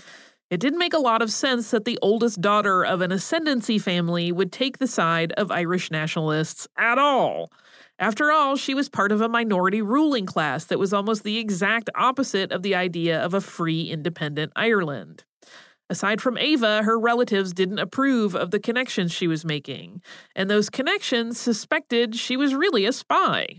It 0.51 0.59
didn't 0.59 0.81
make 0.81 0.95
a 0.95 0.99
lot 0.99 1.23
of 1.23 1.31
sense 1.31 1.71
that 1.71 1.85
the 1.85 1.99
oldest 2.03 2.41
daughter 2.41 2.85
of 2.85 3.01
an 3.01 3.13
ascendancy 3.13 3.79
family 3.79 4.33
would 4.33 4.51
take 4.51 4.79
the 4.79 4.89
side 4.89 5.31
of 5.33 5.53
Irish 5.53 5.93
nationalists 5.93 6.67
at 6.77 6.99
all. 6.99 7.53
After 8.01 8.33
all, 8.33 8.57
she 8.57 8.75
was 8.75 8.89
part 8.89 9.13
of 9.13 9.21
a 9.21 9.29
minority 9.29 9.81
ruling 9.81 10.27
class 10.27 10.65
that 10.65 10.79
was 10.79 10.93
almost 10.93 11.23
the 11.23 11.39
exact 11.39 11.89
opposite 11.95 12.51
of 12.51 12.63
the 12.63 12.75
idea 12.75 13.23
of 13.23 13.33
a 13.33 13.41
free, 13.41 13.83
independent 13.83 14.53
Ireland. 14.57 15.23
Aside 15.89 16.21
from 16.21 16.39
Ava, 16.39 16.83
her 16.83 16.99
relatives 16.99 17.53
didn't 17.53 17.79
approve 17.79 18.35
of 18.35 18.51
the 18.51 18.61
connections 18.61 19.13
she 19.13 19.29
was 19.29 19.45
making, 19.45 20.03
and 20.35 20.51
those 20.51 20.71
connections 20.71 21.39
suspected 21.39 22.17
she 22.17 22.37
was 22.37 22.55
really 22.55 22.87
a 22.87 22.93
spy. 22.93 23.59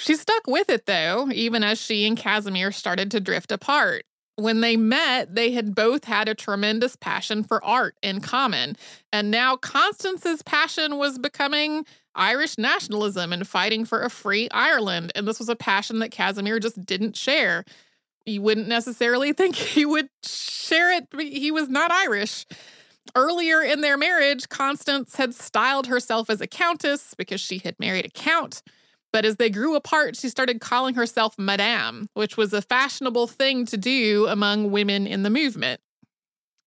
She 0.00 0.16
stuck 0.16 0.46
with 0.46 0.70
it, 0.70 0.86
though, 0.86 1.28
even 1.30 1.62
as 1.62 1.78
she 1.78 2.06
and 2.06 2.16
Casimir 2.16 2.72
started 2.72 3.10
to 3.10 3.20
drift 3.20 3.52
apart. 3.52 4.04
When 4.36 4.62
they 4.62 4.74
met, 4.78 5.34
they 5.34 5.50
had 5.50 5.74
both 5.74 6.04
had 6.04 6.26
a 6.26 6.34
tremendous 6.34 6.96
passion 6.96 7.44
for 7.44 7.62
art 7.62 7.96
in 8.02 8.22
common. 8.22 8.78
And 9.12 9.30
now 9.30 9.56
Constance's 9.56 10.40
passion 10.40 10.96
was 10.96 11.18
becoming 11.18 11.84
Irish 12.14 12.56
nationalism 12.56 13.30
and 13.30 13.46
fighting 13.46 13.84
for 13.84 14.00
a 14.00 14.08
free 14.08 14.48
Ireland. 14.52 15.12
And 15.14 15.28
this 15.28 15.38
was 15.38 15.50
a 15.50 15.56
passion 15.56 15.98
that 15.98 16.10
Casimir 16.10 16.58
just 16.60 16.82
didn't 16.86 17.14
share. 17.14 17.66
You 18.24 18.40
wouldn't 18.40 18.68
necessarily 18.68 19.32
think 19.34 19.54
he 19.54 19.84
would 19.84 20.08
share 20.24 20.90
it, 20.92 21.08
he 21.20 21.50
was 21.50 21.68
not 21.68 21.90
Irish. 21.90 22.46
Earlier 23.14 23.60
in 23.60 23.82
their 23.82 23.98
marriage, 23.98 24.48
Constance 24.48 25.16
had 25.16 25.34
styled 25.34 25.88
herself 25.88 26.30
as 26.30 26.40
a 26.40 26.46
countess 26.46 27.12
because 27.18 27.42
she 27.42 27.58
had 27.58 27.78
married 27.78 28.06
a 28.06 28.10
count. 28.10 28.62
But 29.12 29.24
as 29.24 29.36
they 29.36 29.50
grew 29.50 29.74
apart, 29.74 30.16
she 30.16 30.28
started 30.28 30.60
calling 30.60 30.94
herself 30.94 31.34
Madame, 31.38 32.08
which 32.14 32.36
was 32.36 32.52
a 32.52 32.62
fashionable 32.62 33.26
thing 33.26 33.66
to 33.66 33.76
do 33.76 34.26
among 34.28 34.70
women 34.70 35.06
in 35.06 35.22
the 35.22 35.30
movement. 35.30 35.80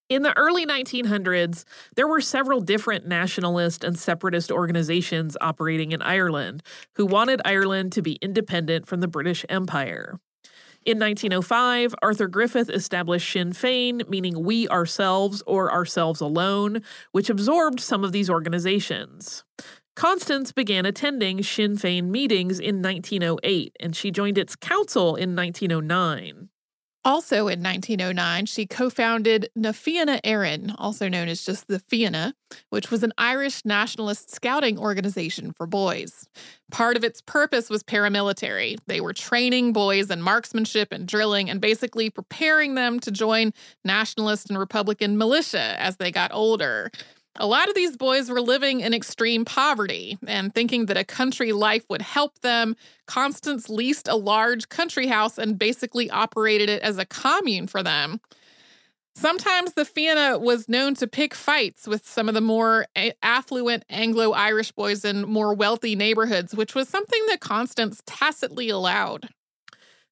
In 0.10 0.21
the 0.21 0.38
early 0.38 0.65
1900s, 0.65 1.63
there 1.95 2.08
were 2.08 2.21
several 2.21 2.60
different 2.60 3.08
nationalist 3.08 3.84
and 3.84 3.97
separatist 3.97 4.51
organizations 4.51 5.38
operating 5.39 5.91
in 5.91 6.01
Ireland 6.01 6.62
who 6.95 7.06
wanted 7.06 7.41
Ireland 7.45 7.93
to 7.93 8.01
be 8.01 8.19
independent 8.21 8.88
from 8.88 8.99
the 8.99 9.08
British 9.08 9.45
Empire. 9.47 10.19
In 10.86 10.99
1905, 10.99 11.95
Arthur 12.01 12.27
Griffith 12.27 12.69
established 12.69 13.32
Sinn 13.32 13.53
Féin, 13.53 14.08
meaning 14.10 14.43
we 14.43 14.67
ourselves 14.67 15.41
or 15.47 15.71
ourselves 15.71 16.19
alone, 16.19 16.82
which 17.13 17.29
absorbed 17.29 17.79
some 17.79 18.03
of 18.03 18.12
these 18.12 18.29
organizations. 18.29 19.45
Constance 19.95 20.51
began 20.51 20.86
attending 20.86 21.43
Sinn 21.43 21.77
Féin 21.77 22.06
meetings 22.06 22.60
in 22.60 22.82
1908, 22.82 23.75
and 23.79 23.95
she 23.95 24.10
joined 24.10 24.38
its 24.38 24.56
council 24.56 25.15
in 25.15 25.36
1909. 25.36 26.49
Also 27.06 27.49
in 27.49 27.62
1909, 27.62 28.45
she 28.45 28.65
co 28.65 28.89
founded 28.89 29.49
Na 29.56 29.73
Fianna 29.73 30.21
Éireann, 30.23 30.73
also 30.77 31.10
known 31.10 31.27
as 31.27 31.45
just 31.45 31.67
the 31.67 31.79
Fianna, 31.79 32.34
which 32.69 32.89
was 32.89 33.03
an 33.03 33.12
Irish 33.17 33.65
nationalist 33.65 34.34
scouting 34.34 34.79
organization 34.79 35.51
for 35.51 35.67
boys. 35.67 36.29
Part 36.71 36.95
of 36.95 37.03
its 37.03 37.19
purpose 37.19 37.69
was 37.69 37.84
paramilitary. 37.84 38.77
They 38.88 39.01
were 39.01 39.12
training 39.12 39.73
boys 39.73 40.10
in 40.10 40.21
marksmanship 40.21 40.93
and 40.93 41.06
drilling 41.06 41.49
and 41.49 41.60
basically 41.60 42.10
preparing 42.10 42.75
them 42.75 43.01
to 43.01 43.12
join 43.12 43.51
nationalist 43.84 44.49
and 44.49 44.58
Republican 44.58 45.17
militia 45.17 45.75
as 45.79 45.97
they 45.97 46.10
got 46.10 46.32
older. 46.34 46.89
A 47.37 47.47
lot 47.47 47.67
of 47.67 47.73
these 47.73 47.97
boys 47.97 48.29
were 48.29 48.41
living 48.41 48.81
in 48.81 48.93
extreme 48.93 49.43
poverty 49.43 50.19
and 50.27 50.53
thinking 50.53 50.85
that 50.85 50.97
a 50.97 51.03
country 51.03 51.51
life 51.51 51.83
would 51.89 52.01
help 52.01 52.39
them. 52.39 52.75
Constance 53.07 53.69
leased 53.69 54.07
a 54.07 54.15
large 54.15 54.69
country 54.69 55.07
house 55.07 55.39
and 55.39 55.57
basically 55.57 56.11
operated 56.11 56.69
it 56.69 56.83
as 56.83 56.99
a 56.99 57.05
commune 57.05 57.65
for 57.65 57.81
them. 57.81 58.21
Sometimes 59.15 59.73
the 59.73 59.85
Fianna 59.85 60.39
was 60.39 60.69
known 60.69 60.95
to 60.95 61.07
pick 61.07 61.33
fights 61.33 61.87
with 61.87 62.07
some 62.07 62.27
of 62.27 62.35
the 62.35 62.41
more 62.41 62.87
eh, 62.95 63.11
affluent 63.21 63.83
Anglo 63.89 64.31
Irish 64.31 64.71
boys 64.71 65.05
in 65.05 65.21
more 65.27 65.53
wealthy 65.53 65.95
neighborhoods, 65.95 66.55
which 66.55 66.73
was 66.73 66.89
something 66.89 67.21
that 67.27 67.39
Constance 67.39 68.01
tacitly 68.05 68.69
allowed. 68.69 69.29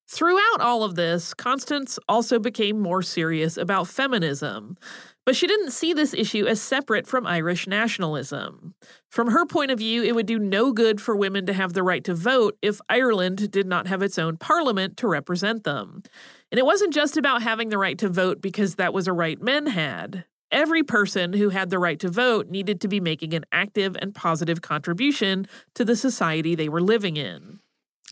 Throughout 0.08 0.60
all 0.60 0.84
of 0.84 0.94
this, 0.94 1.34
Constance 1.34 1.98
also 2.08 2.38
became 2.38 2.78
more 2.78 3.02
serious 3.02 3.56
about 3.56 3.88
feminism. 3.88 4.76
But 5.24 5.36
she 5.36 5.46
didn't 5.46 5.70
see 5.70 5.92
this 5.92 6.14
issue 6.14 6.46
as 6.46 6.60
separate 6.60 7.06
from 7.06 7.26
Irish 7.26 7.68
nationalism. 7.68 8.74
From 9.08 9.30
her 9.30 9.46
point 9.46 9.70
of 9.70 9.78
view, 9.78 10.02
it 10.02 10.16
would 10.16 10.26
do 10.26 10.38
no 10.38 10.72
good 10.72 11.00
for 11.00 11.14
women 11.14 11.46
to 11.46 11.52
have 11.52 11.74
the 11.74 11.84
right 11.84 12.02
to 12.04 12.14
vote 12.14 12.58
if 12.60 12.80
Ireland 12.88 13.52
did 13.52 13.66
not 13.66 13.86
have 13.86 14.02
its 14.02 14.18
own 14.18 14.36
parliament 14.36 14.96
to 14.96 15.06
represent 15.06 15.62
them. 15.62 16.02
And 16.50 16.58
it 16.58 16.66
wasn't 16.66 16.92
just 16.92 17.16
about 17.16 17.42
having 17.42 17.68
the 17.68 17.78
right 17.78 17.98
to 17.98 18.08
vote 18.08 18.42
because 18.42 18.74
that 18.74 18.92
was 18.92 19.06
a 19.06 19.12
right 19.12 19.40
men 19.40 19.66
had. 19.66 20.24
Every 20.50 20.82
person 20.82 21.32
who 21.32 21.48
had 21.48 21.70
the 21.70 21.78
right 21.78 21.98
to 22.00 22.10
vote 22.10 22.48
needed 22.48 22.80
to 22.82 22.88
be 22.88 23.00
making 23.00 23.32
an 23.32 23.44
active 23.52 23.96
and 24.00 24.14
positive 24.14 24.60
contribution 24.60 25.46
to 25.76 25.84
the 25.84 25.96
society 25.96 26.54
they 26.54 26.68
were 26.68 26.82
living 26.82 27.16
in. 27.16 27.60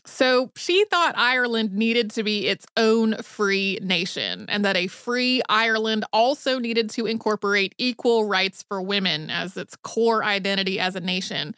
So 0.05 0.51
she 0.57 0.83
thought 0.85 1.13
Ireland 1.15 1.73
needed 1.73 2.09
to 2.11 2.23
be 2.23 2.47
its 2.47 2.65
own 2.75 3.15
free 3.21 3.77
nation, 3.83 4.45
and 4.49 4.65
that 4.65 4.75
a 4.75 4.87
free 4.87 5.41
Ireland 5.47 6.05
also 6.11 6.57
needed 6.57 6.89
to 6.91 7.05
incorporate 7.05 7.75
equal 7.77 8.25
rights 8.25 8.63
for 8.67 8.81
women 8.81 9.29
as 9.29 9.57
its 9.57 9.75
core 9.75 10.23
identity 10.23 10.79
as 10.79 10.95
a 10.95 10.99
nation. 11.01 11.55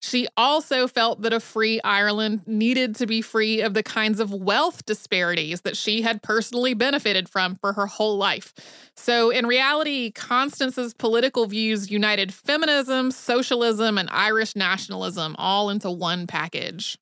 She 0.00 0.26
also 0.36 0.88
felt 0.88 1.22
that 1.22 1.32
a 1.32 1.40
free 1.40 1.80
Ireland 1.84 2.42
needed 2.46 2.96
to 2.96 3.06
be 3.06 3.22
free 3.22 3.60
of 3.62 3.74
the 3.74 3.84
kinds 3.84 4.20
of 4.20 4.32
wealth 4.32 4.84
disparities 4.84 5.62
that 5.62 5.76
she 5.76 6.02
had 6.02 6.22
personally 6.22 6.74
benefited 6.74 7.28
from 7.28 7.56
for 7.56 7.72
her 7.72 7.86
whole 7.86 8.16
life. 8.16 8.52
So, 8.96 9.30
in 9.30 9.46
reality, 9.46 10.10
Constance's 10.10 10.92
political 10.94 11.46
views 11.46 11.90
united 11.90 12.34
feminism, 12.34 13.12
socialism, 13.12 13.96
and 13.98 14.08
Irish 14.10 14.56
nationalism 14.56 15.36
all 15.38 15.70
into 15.70 15.90
one 15.90 16.26
package. 16.26 16.98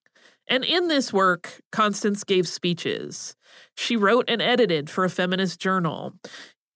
And 0.51 0.65
in 0.65 0.89
this 0.89 1.13
work, 1.13 1.61
Constance 1.71 2.25
gave 2.25 2.49
speeches. 2.49 3.37
She 3.77 3.97
wrote 3.97 4.25
and 4.29 4.43
edited 4.43 4.91
for 4.91 5.05
a 5.05 5.11
feminist 5.11 5.61
journal. 5.61 6.15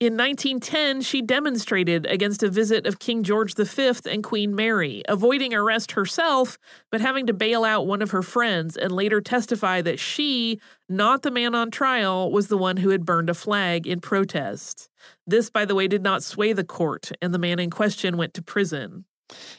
In 0.00 0.16
1910, 0.16 1.02
she 1.02 1.22
demonstrated 1.22 2.04
against 2.06 2.42
a 2.42 2.48
visit 2.48 2.86
of 2.86 2.98
King 2.98 3.22
George 3.22 3.54
V 3.54 3.92
and 4.10 4.22
Queen 4.22 4.54
Mary, 4.54 5.02
avoiding 5.08 5.54
arrest 5.54 5.92
herself, 5.92 6.58
but 6.90 7.00
having 7.00 7.26
to 7.26 7.32
bail 7.32 7.64
out 7.64 7.86
one 7.86 8.02
of 8.02 8.10
her 8.10 8.22
friends 8.22 8.76
and 8.76 8.92
later 8.92 9.20
testify 9.20 9.80
that 9.82 9.98
she, 9.98 10.60
not 10.88 11.22
the 11.22 11.30
man 11.30 11.54
on 11.54 11.70
trial, 11.70 12.30
was 12.30 12.48
the 12.48 12.58
one 12.58 12.76
who 12.76 12.90
had 12.90 13.04
burned 13.04 13.30
a 13.30 13.34
flag 13.34 13.86
in 13.86 14.00
protest. 14.00 14.88
This, 15.26 15.48
by 15.48 15.64
the 15.64 15.74
way, 15.74 15.88
did 15.88 16.02
not 16.02 16.22
sway 16.22 16.52
the 16.52 16.64
court, 16.64 17.10
and 17.22 17.32
the 17.32 17.38
man 17.38 17.58
in 17.58 17.70
question 17.70 18.16
went 18.16 18.34
to 18.34 18.42
prison. 18.42 19.04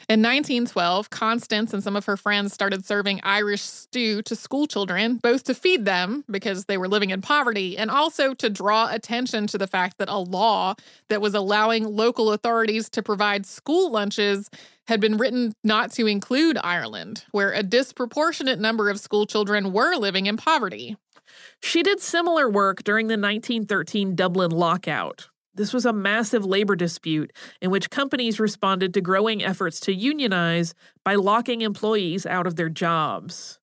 In 0.08 0.22
1912, 0.22 1.10
Constance 1.10 1.74
and 1.74 1.82
some 1.82 1.96
of 1.96 2.04
her 2.06 2.16
friends 2.16 2.52
started 2.52 2.84
serving 2.84 3.20
Irish 3.24 3.62
stew 3.62 4.22
to 4.22 4.36
school 4.36 4.66
children, 4.66 5.16
both 5.16 5.42
to 5.44 5.54
feed 5.54 5.84
them 5.84 6.24
because 6.30 6.66
they 6.66 6.78
were 6.78 6.86
living 6.86 7.10
in 7.10 7.20
poverty 7.20 7.76
and 7.76 7.90
also 7.90 8.32
to 8.34 8.48
draw 8.48 8.88
attention 8.88 9.48
to 9.48 9.58
the 9.58 9.66
fact 9.66 9.98
that 9.98 10.08
a 10.08 10.18
law 10.18 10.74
that 11.08 11.20
was 11.20 11.34
allowing 11.34 11.84
local 11.84 12.32
authorities 12.32 12.88
to 12.90 13.02
provide 13.02 13.44
school 13.44 13.90
lunches 13.90 14.48
had 14.86 15.00
been 15.00 15.16
written 15.16 15.52
not 15.64 15.90
to 15.92 16.06
include 16.06 16.56
Ireland, 16.62 17.24
where 17.32 17.52
a 17.52 17.64
disproportionate 17.64 18.60
number 18.60 18.88
of 18.88 19.00
school 19.00 19.26
children 19.26 19.72
were 19.72 19.96
living 19.96 20.26
in 20.26 20.36
poverty. 20.36 20.96
She 21.60 21.82
did 21.82 22.00
similar 22.00 22.48
work 22.48 22.84
during 22.84 23.08
the 23.08 23.14
1913 23.14 24.14
Dublin 24.14 24.52
lockout, 24.52 25.28
this 25.56 25.72
was 25.72 25.86
a 25.86 25.92
massive 25.92 26.44
labor 26.44 26.76
dispute 26.76 27.32
in 27.60 27.70
which 27.70 27.90
companies 27.90 28.38
responded 28.40 28.94
to 28.94 29.00
growing 29.00 29.42
efforts 29.42 29.80
to 29.80 29.94
unionize 29.94 30.74
by 31.04 31.14
locking 31.14 31.62
employees 31.62 32.26
out 32.26 32.46
of 32.46 32.56
their 32.56 32.68
jobs. 32.68 33.58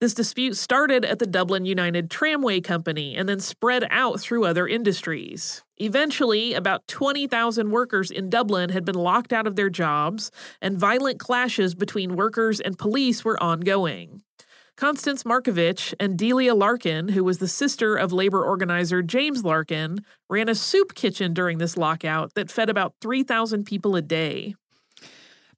This 0.00 0.14
dispute 0.14 0.56
started 0.56 1.04
at 1.04 1.18
the 1.18 1.26
Dublin 1.26 1.64
United 1.64 2.08
Tramway 2.08 2.60
Company 2.60 3.16
and 3.16 3.28
then 3.28 3.40
spread 3.40 3.84
out 3.90 4.20
through 4.20 4.44
other 4.44 4.68
industries. 4.68 5.64
Eventually, 5.78 6.54
about 6.54 6.86
20,000 6.86 7.70
workers 7.72 8.12
in 8.12 8.30
Dublin 8.30 8.70
had 8.70 8.84
been 8.84 8.94
locked 8.94 9.32
out 9.32 9.48
of 9.48 9.56
their 9.56 9.70
jobs, 9.70 10.30
and 10.62 10.78
violent 10.78 11.18
clashes 11.18 11.74
between 11.74 12.14
workers 12.14 12.60
and 12.60 12.78
police 12.78 13.24
were 13.24 13.42
ongoing. 13.42 14.22
Constance 14.78 15.24
Markievicz 15.24 15.92
and 15.98 16.16
Delia 16.16 16.54
Larkin, 16.54 17.08
who 17.08 17.24
was 17.24 17.38
the 17.38 17.48
sister 17.48 17.96
of 17.96 18.12
labor 18.12 18.44
organizer 18.44 19.02
James 19.02 19.44
Larkin, 19.44 20.04
ran 20.30 20.48
a 20.48 20.54
soup 20.54 20.94
kitchen 20.94 21.34
during 21.34 21.58
this 21.58 21.76
lockout 21.76 22.34
that 22.34 22.48
fed 22.48 22.70
about 22.70 22.94
3,000 23.00 23.64
people 23.64 23.96
a 23.96 24.02
day. 24.02 24.54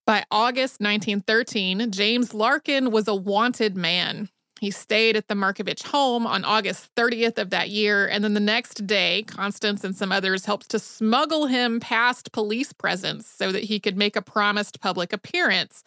By 0.07 0.25
August 0.31 0.81
1913, 0.81 1.91
James 1.91 2.33
Larkin 2.33 2.91
was 2.91 3.09
a 3.09 3.15
wanted 3.15 3.77
man. 3.77 4.31
He 4.59 4.71
stayed 4.71 5.19
at 5.19 5.29
the 5.29 5.35
Markievicz 5.35 5.87
home 5.89 6.27
on 6.27 6.43
August 6.47 6.89
30th 6.97 7.37
of 7.37 7.51
that 7.51 7.69
year, 7.69 8.09
and 8.09 8.25
then 8.25 8.33
the 8.33 8.41
next 8.41 8.87
day, 8.87 9.25
Constance 9.25 9.85
and 9.85 9.95
some 9.95 10.13
others 10.13 10.47
helped 10.47 10.71
to 10.71 10.79
smuggle 10.79 11.47
him 11.47 11.79
past 11.79 12.33
police 12.33 12.73
presence 12.73 13.27
so 13.27 13.53
that 13.53 13.65
he 13.65 13.81
could 13.81 13.99
make 13.99 14.17
a 14.17 14.23
promised 14.23 14.81
public 14.81 15.13
appearance. 15.13 15.85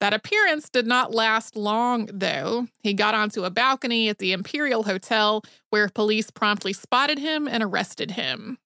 That 0.00 0.14
appearance 0.14 0.70
did 0.70 0.86
not 0.86 1.14
last 1.14 1.56
long, 1.56 2.08
though. 2.12 2.66
He 2.82 2.94
got 2.94 3.14
onto 3.14 3.44
a 3.44 3.50
balcony 3.50 4.08
at 4.08 4.18
the 4.18 4.32
Imperial 4.32 4.82
Hotel 4.82 5.42
where 5.68 5.88
police 5.88 6.30
promptly 6.30 6.72
spotted 6.72 7.18
him 7.18 7.46
and 7.46 7.62
arrested 7.62 8.12
him. 8.12 8.58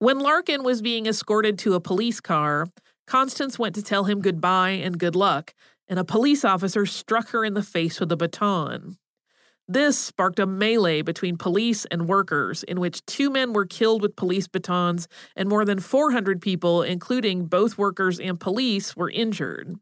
When 0.00 0.18
Larkin 0.18 0.64
was 0.64 0.82
being 0.82 1.06
escorted 1.06 1.58
to 1.60 1.74
a 1.74 1.80
police 1.80 2.20
car, 2.20 2.68
Constance 3.06 3.58
went 3.58 3.76
to 3.76 3.82
tell 3.82 4.04
him 4.04 4.20
goodbye 4.20 4.70
and 4.70 4.98
good 4.98 5.14
luck, 5.14 5.54
and 5.86 5.98
a 5.98 6.04
police 6.04 6.44
officer 6.44 6.86
struck 6.86 7.28
her 7.28 7.44
in 7.44 7.54
the 7.54 7.62
face 7.62 8.00
with 8.00 8.10
a 8.10 8.16
baton. 8.16 8.98
This 9.66 9.98
sparked 9.98 10.38
a 10.38 10.46
melee 10.46 11.00
between 11.00 11.38
police 11.38 11.86
and 11.86 12.06
workers, 12.06 12.64
in 12.64 12.80
which 12.80 13.04
two 13.06 13.30
men 13.30 13.54
were 13.54 13.64
killed 13.64 14.02
with 14.02 14.14
police 14.14 14.46
batons 14.46 15.08
and 15.36 15.48
more 15.48 15.64
than 15.64 15.80
400 15.80 16.42
people, 16.42 16.82
including 16.82 17.46
both 17.46 17.78
workers 17.78 18.20
and 18.20 18.38
police, 18.38 18.94
were 18.94 19.10
injured. 19.10 19.76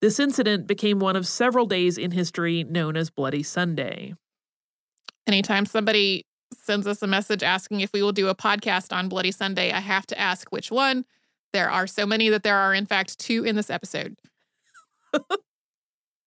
This 0.00 0.18
incident 0.18 0.66
became 0.66 1.00
one 1.00 1.16
of 1.16 1.26
several 1.26 1.66
days 1.66 1.98
in 1.98 2.12
history 2.12 2.64
known 2.64 2.96
as 2.96 3.10
Bloody 3.10 3.42
Sunday. 3.42 4.14
Anytime 5.26 5.66
somebody 5.66 6.24
sends 6.54 6.86
us 6.86 7.02
a 7.02 7.06
message 7.06 7.42
asking 7.42 7.80
if 7.80 7.92
we 7.92 8.02
will 8.02 8.12
do 8.12 8.28
a 8.28 8.34
podcast 8.34 8.96
on 8.96 9.10
Bloody 9.10 9.32
Sunday, 9.32 9.70
I 9.70 9.80
have 9.80 10.06
to 10.06 10.18
ask 10.18 10.48
which 10.48 10.70
one. 10.70 11.04
There 11.52 11.70
are 11.70 11.86
so 11.86 12.06
many 12.06 12.30
that 12.30 12.42
there 12.42 12.56
are, 12.56 12.72
in 12.72 12.86
fact, 12.86 13.18
two 13.18 13.44
in 13.44 13.54
this 13.54 13.68
episode. 13.68 14.16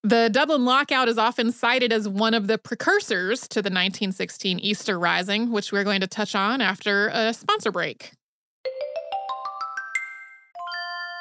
The 0.10 0.28
Dublin 0.32 0.66
lockout 0.66 1.08
is 1.08 1.20
often 1.20 1.52
cited 1.52 1.94
as 1.94 2.10
one 2.10 2.34
of 2.34 2.48
the 2.48 2.58
precursors 2.58 3.42
to 3.50 3.62
the 3.62 3.70
1916 3.70 4.58
Easter 4.58 4.98
Rising, 4.98 5.52
which 5.52 5.72
we're 5.72 5.84
going 5.84 6.02
to 6.02 6.08
touch 6.08 6.34
on 6.34 6.62
after 6.62 7.10
a 7.10 7.32
sponsor 7.32 7.72
break. 7.72 8.14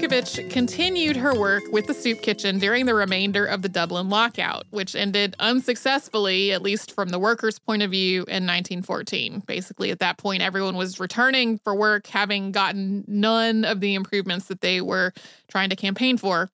Markievicz 0.00 0.48
continued 0.48 1.14
her 1.14 1.38
work 1.38 1.62
with 1.72 1.86
the 1.86 1.92
soup 1.92 2.22
kitchen 2.22 2.58
during 2.58 2.86
the 2.86 2.94
remainder 2.94 3.44
of 3.44 3.60
the 3.60 3.68
Dublin 3.68 4.08
lockout, 4.08 4.64
which 4.70 4.94
ended 4.94 5.36
unsuccessfully, 5.38 6.52
at 6.52 6.62
least 6.62 6.92
from 6.92 7.10
the 7.10 7.18
workers' 7.18 7.58
point 7.58 7.82
of 7.82 7.90
view, 7.90 8.20
in 8.20 8.46
1914. 8.46 9.42
Basically, 9.46 9.90
at 9.90 9.98
that 9.98 10.16
point, 10.16 10.40
everyone 10.40 10.78
was 10.78 11.00
returning 11.00 11.58
for 11.58 11.74
work, 11.74 12.06
having 12.06 12.50
gotten 12.50 13.04
none 13.08 13.66
of 13.66 13.80
the 13.80 13.94
improvements 13.94 14.46
that 14.46 14.62
they 14.62 14.80
were 14.80 15.12
trying 15.48 15.68
to 15.68 15.76
campaign 15.76 16.16
for. 16.16 16.48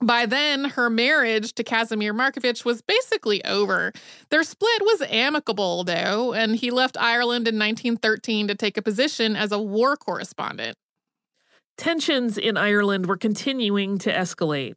By 0.00 0.26
then, 0.26 0.66
her 0.66 0.88
marriage 0.88 1.54
to 1.54 1.64
Casimir 1.64 2.14
Markievicz 2.14 2.64
was 2.64 2.82
basically 2.82 3.44
over. 3.44 3.92
Their 4.28 4.44
split 4.44 4.80
was 4.82 5.02
amicable, 5.10 5.82
though, 5.82 6.34
and 6.34 6.54
he 6.54 6.70
left 6.70 6.96
Ireland 6.96 7.48
in 7.48 7.58
1913 7.58 8.46
to 8.46 8.54
take 8.54 8.76
a 8.76 8.82
position 8.82 9.34
as 9.34 9.50
a 9.50 9.58
war 9.58 9.96
correspondent. 9.96 10.76
Tensions 11.80 12.36
in 12.36 12.58
Ireland 12.58 13.06
were 13.06 13.16
continuing 13.16 13.96
to 14.00 14.12
escalate. 14.12 14.74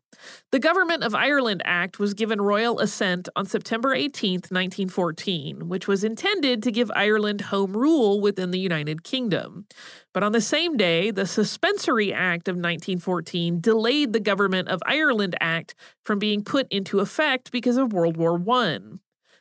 The 0.53 0.59
Government 0.59 1.03
of 1.03 1.13
Ireland 1.13 1.61
Act 1.65 1.99
was 1.99 2.13
given 2.13 2.39
royal 2.39 2.79
assent 2.79 3.27
on 3.35 3.45
September 3.45 3.93
18, 3.93 4.35
1914, 4.49 5.67
which 5.67 5.85
was 5.85 6.05
intended 6.05 6.63
to 6.63 6.71
give 6.71 6.89
Ireland 6.95 7.41
home 7.41 7.75
rule 7.75 8.21
within 8.21 8.51
the 8.51 8.59
United 8.59 9.03
Kingdom. 9.03 9.65
But 10.13 10.23
on 10.23 10.31
the 10.31 10.39
same 10.39 10.77
day, 10.77 11.11
the 11.11 11.25
Suspensory 11.25 12.13
Act 12.13 12.47
of 12.47 12.55
1914 12.55 13.59
delayed 13.59 14.13
the 14.13 14.21
Government 14.21 14.69
of 14.69 14.79
Ireland 14.85 15.35
Act 15.41 15.75
from 16.05 16.19
being 16.19 16.41
put 16.41 16.71
into 16.71 17.01
effect 17.01 17.51
because 17.51 17.75
of 17.75 17.91
World 17.91 18.15
War 18.15 18.41
I. 18.49 18.79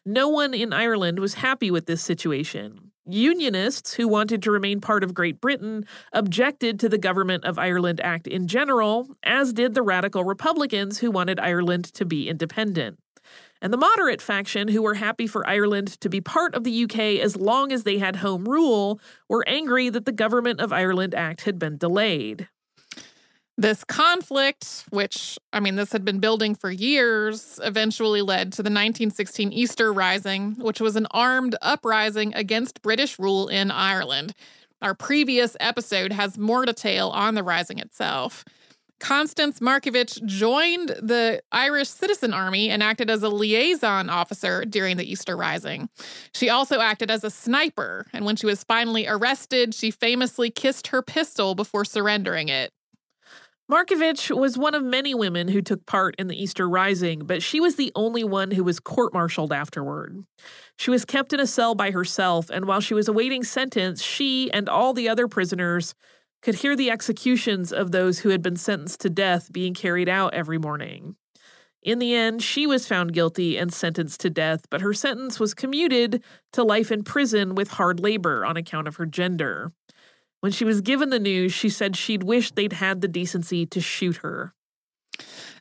No 0.05 0.29
one 0.29 0.53
in 0.53 0.73
Ireland 0.73 1.21
was 1.21 1.35
happy 1.35 1.71
with 1.71 1.87
this 1.87 2.03
situation. 2.03 2.92
Unionists 3.05 3.95
who 3.95 4.07
wanted 4.07 4.43
to 4.43 4.51
remain 4.51 4.81
part 4.81 5.03
of 5.03 5.13
Great 5.13 5.41
Britain 5.41 5.85
objected 6.13 6.79
to 6.79 6.89
the 6.89 6.99
Government 6.99 7.45
of 7.45 7.59
Ireland 7.59 8.01
Act 8.01 8.29
in 8.29 8.47
general, 8.47 9.09
as 9.25 9.53
did 9.53 9.75
the 9.75 9.83
radical 9.83 10.23
Republicans 10.23 10.99
who 10.99 11.11
wanted 11.11 11.41
Ireland 11.41 11.87
to 11.95 12.05
be 12.05 12.29
independent. 12.29 12.99
And 13.61 13.73
the 13.73 13.79
moderate 13.79 14.23
faction, 14.23 14.69
who 14.69 14.83
were 14.83 14.95
happy 14.95 15.27
for 15.27 15.47
Ireland 15.49 16.01
to 16.01 16.09
be 16.09 16.21
part 16.21 16.55
of 16.55 16.65
the 16.65 16.85
UK 16.85 17.21
as 17.21 17.37
long 17.37 17.73
as 17.73 17.83
they 17.83 17.99
had 17.99 18.17
home 18.17 18.45
rule, 18.45 19.01
were 19.29 19.45
angry 19.49 19.89
that 19.89 20.05
the 20.05 20.13
Government 20.13 20.61
of 20.61 20.73
Ireland 20.73 21.15
Act 21.15 21.43
had 21.43 21.59
been 21.59 21.79
delayed. 21.79 22.49
This 23.59 23.85
conflict, 23.85 24.85
which, 24.91 25.39
I 25.53 25.61
mean, 25.61 25.77
this 25.77 25.93
had 25.93 26.05
been 26.05 26.21
building 26.21 26.55
for 26.55 26.71
years, 26.71 27.61
eventually 27.63 28.23
led 28.23 28.53
to 28.53 28.63
the 28.63 28.71
1916 28.71 29.53
Easter 29.53 29.93
Rising, 29.93 30.55
which 30.59 30.81
was 30.81 30.97
an 30.97 31.07
armed 31.11 31.55
uprising 31.61 32.35
against 32.35 32.81
British 32.81 33.19
rule 33.19 33.49
in 33.49 33.71
Ireland. 33.71 34.35
Our 34.81 34.95
previous 34.95 35.57
episode 35.61 36.13
has 36.13 36.39
more 36.39 36.65
detail 36.65 37.11
on 37.11 37.35
the 37.35 37.43
rising 37.43 37.79
itself. 37.79 38.45
Constance 39.01 39.59
Markievicz 39.59 40.25
joined 40.25 40.91
the 41.01 41.43
Irish 41.51 41.89
Citizen 41.89 42.33
Army 42.33 42.71
and 42.71 42.83
acted 42.83 43.11
as 43.11 43.23
a 43.23 43.29
liaison 43.29 44.09
officer 44.09 44.65
during 44.65 44.97
the 44.97 45.11
Easter 45.11 45.37
Rising. 45.37 45.89
She 46.35 46.49
also 46.49 46.81
acted 46.81 47.11
as 47.11 47.23
a 47.23 47.31
sniper, 47.31 48.07
and 48.13 48.25
when 48.25 48.37
she 48.37 48.47
was 48.47 48.65
finally 48.65 49.07
arrested, 49.07 49.75
she 49.75 49.91
famously 49.91 50.51
kissed 50.51 50.87
her 50.87 51.03
pistol 51.03 51.55
before 51.55 51.85
surrendering 51.85 52.49
it. 52.49 52.73
Markievicz 53.71 54.37
was 54.37 54.59
one 54.59 54.75
of 54.75 54.83
many 54.83 55.15
women 55.15 55.49
who 55.49 55.63
took 55.63 55.87
part 55.87 56.15
in 56.19 56.27
the 56.27 56.41
Easter 56.41 56.69
Rising, 56.69 57.21
but 57.21 57.43
she 57.43 57.61
was 57.61 57.77
the 57.77 57.93
only 57.95 58.25
one 58.25 58.51
who 58.51 58.65
was 58.65 58.81
court 58.81 59.15
martialed 59.15 59.53
afterward. 59.53 60.25
She 60.77 60.91
was 60.91 61.05
kept 61.05 61.33
in 61.33 61.41
a 61.41 61.47
cell 61.47 61.75
by 61.75 61.91
herself, 61.91 62.51
and 62.51 62.67
while 62.67 62.81
she 62.81 62.95
was 62.95 63.09
awaiting 63.09 63.45
sentence, 63.45 64.03
she 64.03 64.51
and 64.53 64.69
all 64.69 64.93
the 64.93 65.09
other 65.09 65.29
prisoners 65.29 65.95
could 66.43 66.57
hear 66.57 66.75
the 66.77 66.91
executions 66.91 67.73
of 67.73 67.93
those 67.93 68.19
who 68.19 68.31
had 68.31 68.43
been 68.43 68.57
sentenced 68.57 69.01
to 69.01 69.11
death 69.11 69.53
being 69.53 69.75
carried 69.75 70.09
out 70.09 70.35
every 70.35 70.59
morning. 70.59 71.17
In 71.83 71.99
the 71.99 72.15
end, 72.15 72.43
she 72.43 72.67
was 72.67 72.87
found 72.87 73.13
guilty 73.13 73.57
and 73.57 73.73
sentenced 73.73 74.21
to 74.21 74.31
death, 74.31 74.67
but 74.71 74.81
her 74.83 74.93
sentence 74.93 75.41
was 75.41 75.55
commuted 75.55 76.23
to 76.53 76.63
life 76.63 76.93
in 76.93 77.03
prison 77.03 77.55
with 77.55 77.71
hard 77.73 78.01
labor 78.01 78.45
on 78.45 78.57
account 78.57 78.87
of 78.87 78.97
her 78.97 79.07
gender. 79.07 79.73
When 80.43 80.51
she 80.51 80.65
was 80.65 80.81
given 80.81 81.11
the 81.11 81.21
news, 81.21 81.53
she 81.53 81.69
said 81.69 81.97
she'd 81.97 82.25
wished 82.25 82.57
they'd 82.57 82.73
had 82.73 83.01
the 83.01 83.07
decency 83.07 83.65
to 83.67 83.81
shoot 83.81 84.17
her. 84.17 84.53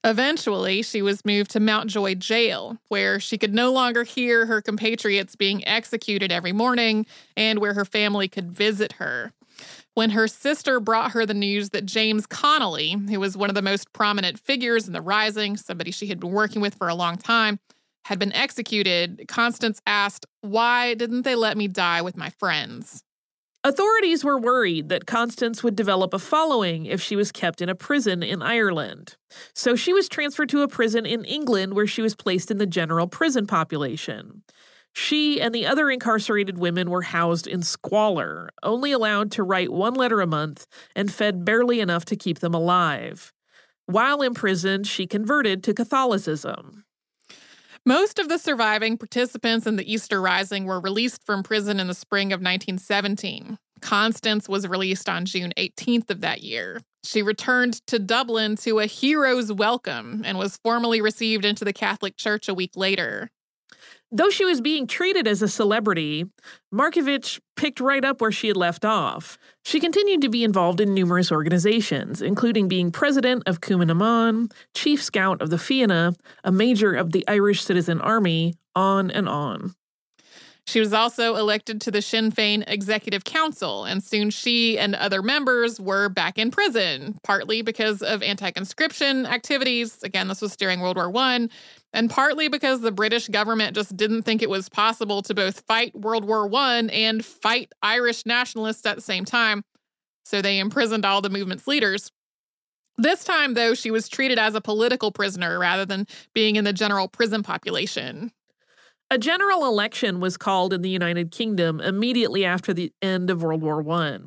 Eventually, 0.03 0.81
she 0.81 1.03
was 1.03 1.23
moved 1.23 1.51
to 1.51 1.59
Mountjoy 1.59 2.15
Jail, 2.15 2.79
where 2.87 3.19
she 3.19 3.37
could 3.37 3.53
no 3.53 3.71
longer 3.71 4.03
hear 4.03 4.47
her 4.47 4.59
compatriots 4.59 5.35
being 5.35 5.63
executed 5.67 6.31
every 6.31 6.51
morning 6.51 7.05
and 7.37 7.59
where 7.59 7.75
her 7.75 7.85
family 7.85 8.27
could 8.27 8.51
visit 8.51 8.93
her. 8.93 9.33
When 9.93 10.09
her 10.09 10.27
sister 10.27 10.79
brought 10.79 11.11
her 11.11 11.27
the 11.27 11.35
news 11.35 11.69
that 11.69 11.85
James 11.85 12.25
Connolly, 12.25 12.95
who 13.07 13.19
was 13.19 13.37
one 13.37 13.51
of 13.51 13.55
the 13.55 13.61
most 13.61 13.93
prominent 13.93 14.39
figures 14.39 14.87
in 14.87 14.93
the 14.93 15.01
Rising, 15.01 15.57
somebody 15.57 15.91
she 15.91 16.07
had 16.07 16.19
been 16.19 16.31
working 16.31 16.59
with 16.59 16.73
for 16.73 16.87
a 16.87 16.95
long 16.95 17.17
time, 17.17 17.59
had 18.05 18.17
been 18.17 18.33
executed, 18.33 19.25
Constance 19.27 19.79
asked, 19.85 20.25
Why 20.41 20.95
didn't 20.95 21.21
they 21.21 21.35
let 21.35 21.55
me 21.55 21.67
die 21.67 22.01
with 22.01 22.17
my 22.17 22.31
friends? 22.31 23.03
Authorities 23.63 24.24
were 24.24 24.39
worried 24.39 24.89
that 24.89 25.06
Constance 25.06 25.62
would 25.62 25.76
develop 25.76 26.15
a 26.15 26.19
following 26.19 26.88
if 26.88 27.00
she 27.00 27.15
was 27.15 27.32
kept 27.32 27.62
in 27.62 27.69
a 27.69 27.76
prison 27.76 28.24
in 28.24 28.41
Ireland. 28.41 29.17
So 29.54 29.76
she 29.76 29.93
was 29.93 30.10
transferred 30.10 30.50
to 30.50 30.63
a 30.63 30.67
prison 30.67 31.06
in 31.06 31.24
England 31.26 31.76
where 31.76 31.86
she 31.86 32.02
was 32.02 32.15
placed 32.15 32.50
in 32.50 32.58
the 32.58 32.65
general 32.65 33.08
prison 33.08 33.45
population. 33.45 34.41
She 34.93 35.39
and 35.39 35.54
the 35.54 35.67
other 35.67 35.91
incarcerated 35.91 36.58
women 36.58 36.89
were 36.89 37.04
housed 37.04 37.45
in 37.45 37.62
squalor, 37.62 38.50
only 38.63 38.91
allowed 38.91 39.32
to 39.34 39.43
write 39.43 39.71
one 39.71 39.93
letter 39.93 40.21
a 40.21 40.28
month, 40.28 40.65
and 40.95 41.13
fed 41.13 41.45
barely 41.45 41.80
enough 41.80 42.04
to 42.06 42.15
keep 42.15 42.39
them 42.39 42.56
alive. 42.56 43.32
While 43.86 44.24
imprisoned, 44.24 44.88
she 44.88 45.06
converted 45.06 45.63
to 45.63 45.74
Catholicism. 45.74 46.84
Most 47.85 48.19
of 48.19 48.29
the 48.29 48.37
surviving 48.37 48.95
participants 48.95 49.65
in 49.65 49.75
the 49.75 49.91
Easter 49.91 50.21
Rising 50.21 50.65
were 50.65 50.79
released 50.79 51.25
from 51.25 51.41
prison 51.41 51.79
in 51.79 51.87
the 51.87 51.95
spring 51.95 52.27
of 52.27 52.37
1917. 52.37 53.57
Constance 53.81 54.47
was 54.47 54.67
released 54.67 55.09
on 55.09 55.25
June 55.25 55.51
18th 55.57 56.11
of 56.11 56.21
that 56.21 56.43
year. 56.43 56.79
She 57.03 57.23
returned 57.23 57.85
to 57.87 57.97
Dublin 57.97 58.55
to 58.57 58.77
a 58.77 58.85
hero's 58.85 59.51
welcome 59.51 60.21
and 60.23 60.37
was 60.37 60.57
formally 60.57 61.01
received 61.01 61.43
into 61.43 61.65
the 61.65 61.73
Catholic 61.73 62.17
Church 62.17 62.47
a 62.47 62.53
week 62.53 62.73
later. 62.75 63.31
Though 64.13 64.30
she 64.30 64.43
was 64.43 64.60
being 64.60 64.88
treated 64.88 65.26
as 65.26 65.41
a 65.41 65.47
celebrity, 65.47 66.26
Markievicz 66.74 67.39
picked 67.56 67.80
right 67.80 68.04
up 68.04 68.19
where 68.19 68.32
she 68.32 68.50
had 68.50 68.58
left 68.58 68.84
off. 68.84 69.38
She 69.63 69.80
continued 69.80 70.21
to 70.21 70.30
be 70.30 70.43
involved 70.43 70.82
in 70.82 70.93
numerous 70.93 71.32
organizations, 71.32 72.21
including 72.21 72.67
being 72.67 72.91
president 72.91 73.43
of 73.45 73.62
Cumann 73.62 74.50
chief 74.74 75.02
scout 75.02 75.41
of 75.41 75.50
the 75.50 75.58
Fianna, 75.58 76.13
a 76.43 76.52
major 76.52 76.93
of 76.93 77.13
the 77.13 77.26
Irish 77.30 77.63
Citizen 77.63 78.02
Army, 78.02 78.56
on 78.76 79.10
and 79.12 79.30
on. 79.30 79.76
She 80.67 80.80
was 80.80 80.93
also 80.93 81.36
elected 81.36 81.82
to 81.82 81.91
the 81.91 82.02
Sinn 82.02 82.32
Féin 82.32 82.63
Executive 82.67 83.24
Council, 83.24 83.86
and 83.86 84.04
soon 84.04 84.30
she 84.30 84.78
and 84.78 84.93
other 84.95 85.21
members 85.21 85.82
were 85.82 86.08
back 86.08 86.38
in 86.38 86.52
prison, 86.52 87.17
partly 87.24 87.62
because 87.62 88.02
of 88.02 88.21
anti 88.21 88.52
conscription 88.52 89.26
activities. 89.26 90.04
Again, 90.04 90.28
this 90.28 90.41
was 90.41 90.56
during 90.56 90.80
World 90.80 90.97
War 90.97 91.12
I, 91.15 91.50
and 91.93 92.10
partly 92.10 92.47
because 92.47 92.82
the 92.82 92.91
British 92.91 93.27
government 93.27 93.75
just 93.75 93.95
didn't 93.97 94.23
think 94.23 94.41
it 94.41 94.49
was 94.49 94.69
possible 94.69 95.21
to 95.23 95.34
both 95.34 95.62
fight 95.62 95.93
World 95.95 96.25
War 96.25 96.49
I 96.54 96.89
and 96.91 97.23
fight 97.23 97.73
Irish 97.82 98.25
nationalists 98.25 98.86
at 98.86 98.95
the 98.95 99.01
same 99.01 99.25
time. 99.25 99.63
So 100.25 100.41
they 100.41 100.60
imprisoned 100.60 101.06
all 101.06 101.21
the 101.21 101.30
movement's 101.30 101.67
leaders. 101.67 102.12
This 102.97 103.23
time, 103.23 103.56
though, 103.56 103.73
she 103.73 103.91
was 103.91 104.08
treated 104.08 104.38
as 104.38 104.56
a 104.56 104.62
political 104.62 105.12
prisoner 105.12 105.58
rather 105.58 105.86
than 105.86 106.08
being 106.34 106.56
in 106.56 106.63
the 106.63 106.73
general 106.73 107.08
prison 107.08 107.43
population. 107.43 108.32
A 109.10 109.17
general 109.17 109.65
election 109.65 110.21
was 110.21 110.38
called 110.38 110.71
in 110.71 110.82
the 110.82 110.89
United 110.89 111.32
Kingdom 111.32 111.82
immediately 111.82 112.45
after 112.45 112.73
the 112.73 112.93
end 113.01 113.30
of 113.30 113.43
World 113.43 113.62
War 113.62 113.86
I. 113.89 114.19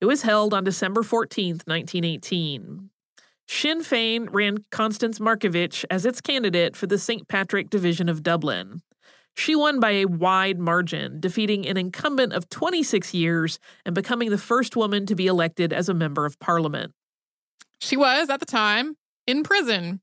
It 0.00 0.06
was 0.06 0.22
held 0.22 0.52
on 0.52 0.64
December 0.64 1.02
14, 1.02 1.60
1918. 1.64 2.90
Sinn 3.48 3.80
Féin 3.80 4.28
ran 4.30 4.58
Constance 4.70 5.18
Markievicz 5.18 5.84
as 5.90 6.04
its 6.04 6.20
candidate 6.20 6.76
for 6.76 6.86
the 6.86 6.98
St. 6.98 7.26
Patrick 7.28 7.70
Division 7.70 8.08
of 8.08 8.22
Dublin. 8.22 8.82
She 9.36 9.56
won 9.56 9.80
by 9.80 9.92
a 9.92 10.04
wide 10.04 10.58
margin, 10.58 11.18
defeating 11.18 11.66
an 11.66 11.78
incumbent 11.78 12.34
of 12.34 12.50
26 12.50 13.14
years 13.14 13.58
and 13.86 13.94
becoming 13.94 14.30
the 14.30 14.38
first 14.38 14.76
woman 14.76 15.06
to 15.06 15.14
be 15.14 15.26
elected 15.26 15.72
as 15.72 15.88
a 15.88 15.94
member 15.94 16.26
of 16.26 16.38
parliament. 16.38 16.92
She 17.80 17.96
was, 17.96 18.28
at 18.28 18.40
the 18.40 18.46
time, 18.46 18.96
in 19.26 19.44
prison 19.44 20.00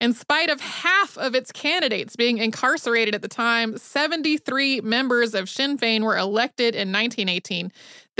in 0.00 0.14
spite 0.14 0.48
of 0.48 0.60
half 0.60 1.18
of 1.18 1.34
its 1.34 1.52
candidates 1.52 2.16
being 2.16 2.38
incarcerated 2.38 3.14
at 3.14 3.20
the 3.20 3.28
time, 3.28 3.76
73 3.76 4.80
members 4.80 5.34
of 5.34 5.48
Sinn 5.48 5.76
Féin 5.76 6.02
were 6.02 6.16
elected 6.16 6.74
in 6.74 6.90
1918. 6.90 7.70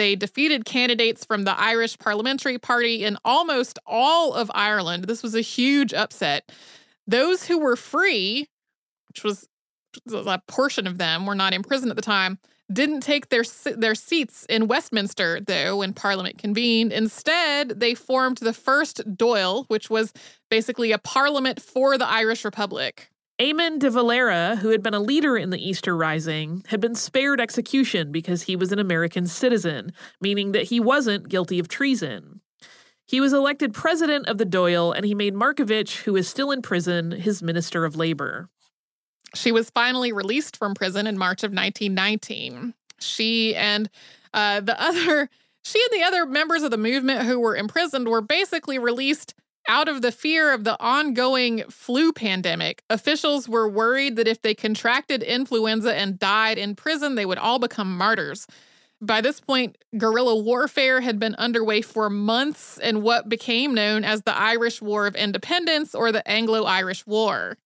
They 0.01 0.17
defeated 0.17 0.65
candidates 0.65 1.27
from 1.27 1.43
the 1.43 1.61
Irish 1.61 1.99
Parliamentary 1.99 2.57
Party 2.57 3.05
in 3.05 3.19
almost 3.23 3.79
all 3.87 4.33
of 4.33 4.51
Ireland. 4.55 5.05
This 5.05 5.23
was 5.23 5.35
a 5.35 5.43
huge 5.43 5.93
upset. 5.93 6.51
Those 7.07 7.45
who 7.45 7.59
were 7.59 7.77
free, 7.77 8.49
which 9.09 9.23
was 9.23 9.47
a 10.11 10.41
portion 10.49 10.87
of 10.87 10.97
them, 10.97 11.27
were 11.27 11.35
not 11.35 11.53
in 11.53 11.63
prison 11.63 11.91
at 11.91 11.97
the 11.97 12.03
time, 12.03 12.39
didn't 12.73 13.03
take 13.03 13.29
their 13.29 13.45
their 13.77 13.95
seats 13.95 14.47
in 14.49 14.69
Westminster 14.69 15.39
though 15.39 15.77
when 15.77 15.93
Parliament 15.93 16.39
convened. 16.39 16.95
Instead, 16.95 17.79
they 17.79 17.95
formed 17.95 18.39
the 18.39 18.55
first 18.55 19.07
Dáil 19.19 19.67
which 19.69 19.91
was 19.91 20.15
basically 20.49 20.93
a 20.93 20.99
parliament 20.99 21.61
for 21.61 21.99
the 21.99 22.09
Irish 22.09 22.47
Republic. 22.47 23.11
Eamon 23.41 23.79
de 23.79 23.89
Valera, 23.89 24.57
who 24.57 24.69
had 24.69 24.83
been 24.83 24.93
a 24.93 25.01
leader 25.01 25.35
in 25.35 25.49
the 25.49 25.69
Easter 25.69 25.97
Rising, 25.97 26.63
had 26.69 26.79
been 26.79 26.95
spared 26.95 27.41
execution 27.41 28.13
because 28.13 28.43
he 28.43 28.55
was 28.55 28.71
an 28.71 28.79
American 28.79 29.27
citizen, 29.27 29.95
meaning 30.21 30.53
that 30.53 30.65
he 30.65 30.79
wasn't 30.79 31.31
guilty 31.31 31.59
of 31.59 31.67
treason. 31.67 32.43
He 33.07 33.19
was 33.19 33.33
elected 33.33 33.73
president 33.73 34.27
of 34.27 34.37
the 34.37 34.45
Dáil, 34.45 34.95
and 34.95 35.07
he 35.07 35.15
made 35.15 35.35
Markievicz, 35.35 36.03
who 36.03 36.17
is 36.17 36.29
still 36.29 36.51
in 36.51 36.61
prison, 36.61 37.13
his 37.13 37.43
minister 37.43 37.87
of 37.87 37.97
labor. 37.97 38.51
She 39.35 39.53
was 39.53 39.71
finally 39.71 40.13
released 40.13 40.59
from 40.59 40.75
prison 40.75 41.07
in 41.07 41.17
March 41.17 41.43
of 41.43 41.51
1919. 41.51 42.75
She 43.01 43.57
and 43.57 43.89
uh, 44.35 44.61
the 44.61 44.79
other, 44.79 45.31
she 45.65 45.83
and 45.91 45.99
the 45.99 46.05
other 46.05 46.27
members 46.27 46.63
of 46.63 46.71
the 46.71 46.77
movement 46.77 47.23
who 47.23 47.41
were 47.41 47.57
imprisoned 47.57 48.07
were 48.07 48.21
basically 48.21 48.79
released 48.79 49.35
out 49.71 49.89
of 49.89 50.03
the 50.03 50.11
fear 50.11 50.53
of 50.53 50.65
the 50.65 50.77
ongoing 50.83 51.63
flu 51.71 52.13
pandemic. 52.13 52.83
Officials 52.91 53.49
were 53.49 53.69
worried 53.69 54.17
that 54.17 54.27
if 54.27 54.43
they 54.43 54.53
contracted 54.53 55.23
influenza 55.23 55.95
and 55.95 56.19
died 56.19 56.59
in 56.59 56.75
prison, 56.75 57.15
they 57.15 57.25
would 57.25 57.39
all 57.39 57.61
become 57.61 57.97
martyrs. 57.97 58.49
By 59.01 59.21
this 59.21 59.41
point, 59.41 59.79
guerrilla 59.97 60.35
warfare 60.43 61.01
had 61.01 61.21
been 61.21 61.37
underway 61.37 61.83
for 61.83 62.11
months 62.11 62.79
in 62.79 63.03
what 63.03 63.29
became 63.29 63.73
known 63.73 64.03
as 64.03 64.23
the 64.23 64.37
Irish 64.37 64.83
War 64.83 65.07
of 65.07 65.15
Independence 65.15 65.95
or 65.95 66.11
the 66.11 66.29
Anglo 66.29 66.65
Irish 66.65 67.07
War. 67.07 67.57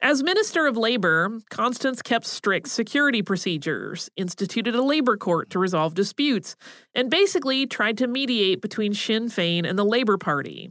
As 0.00 0.24
Minister 0.24 0.66
of 0.66 0.76
Labor, 0.76 1.38
Constance 1.50 2.02
kept 2.02 2.26
strict 2.26 2.68
security 2.68 3.22
procedures, 3.22 4.10
instituted 4.16 4.74
a 4.74 4.82
labor 4.82 5.16
court 5.16 5.50
to 5.50 5.58
resolve 5.60 5.94
disputes, 5.94 6.56
and 6.96 7.10
basically 7.10 7.66
tried 7.66 7.98
to 7.98 8.08
mediate 8.08 8.60
between 8.60 8.92
Sinn 8.92 9.26
Féin 9.26 9.68
and 9.68 9.78
the 9.78 9.84
Labor 9.84 10.18
Party. 10.18 10.70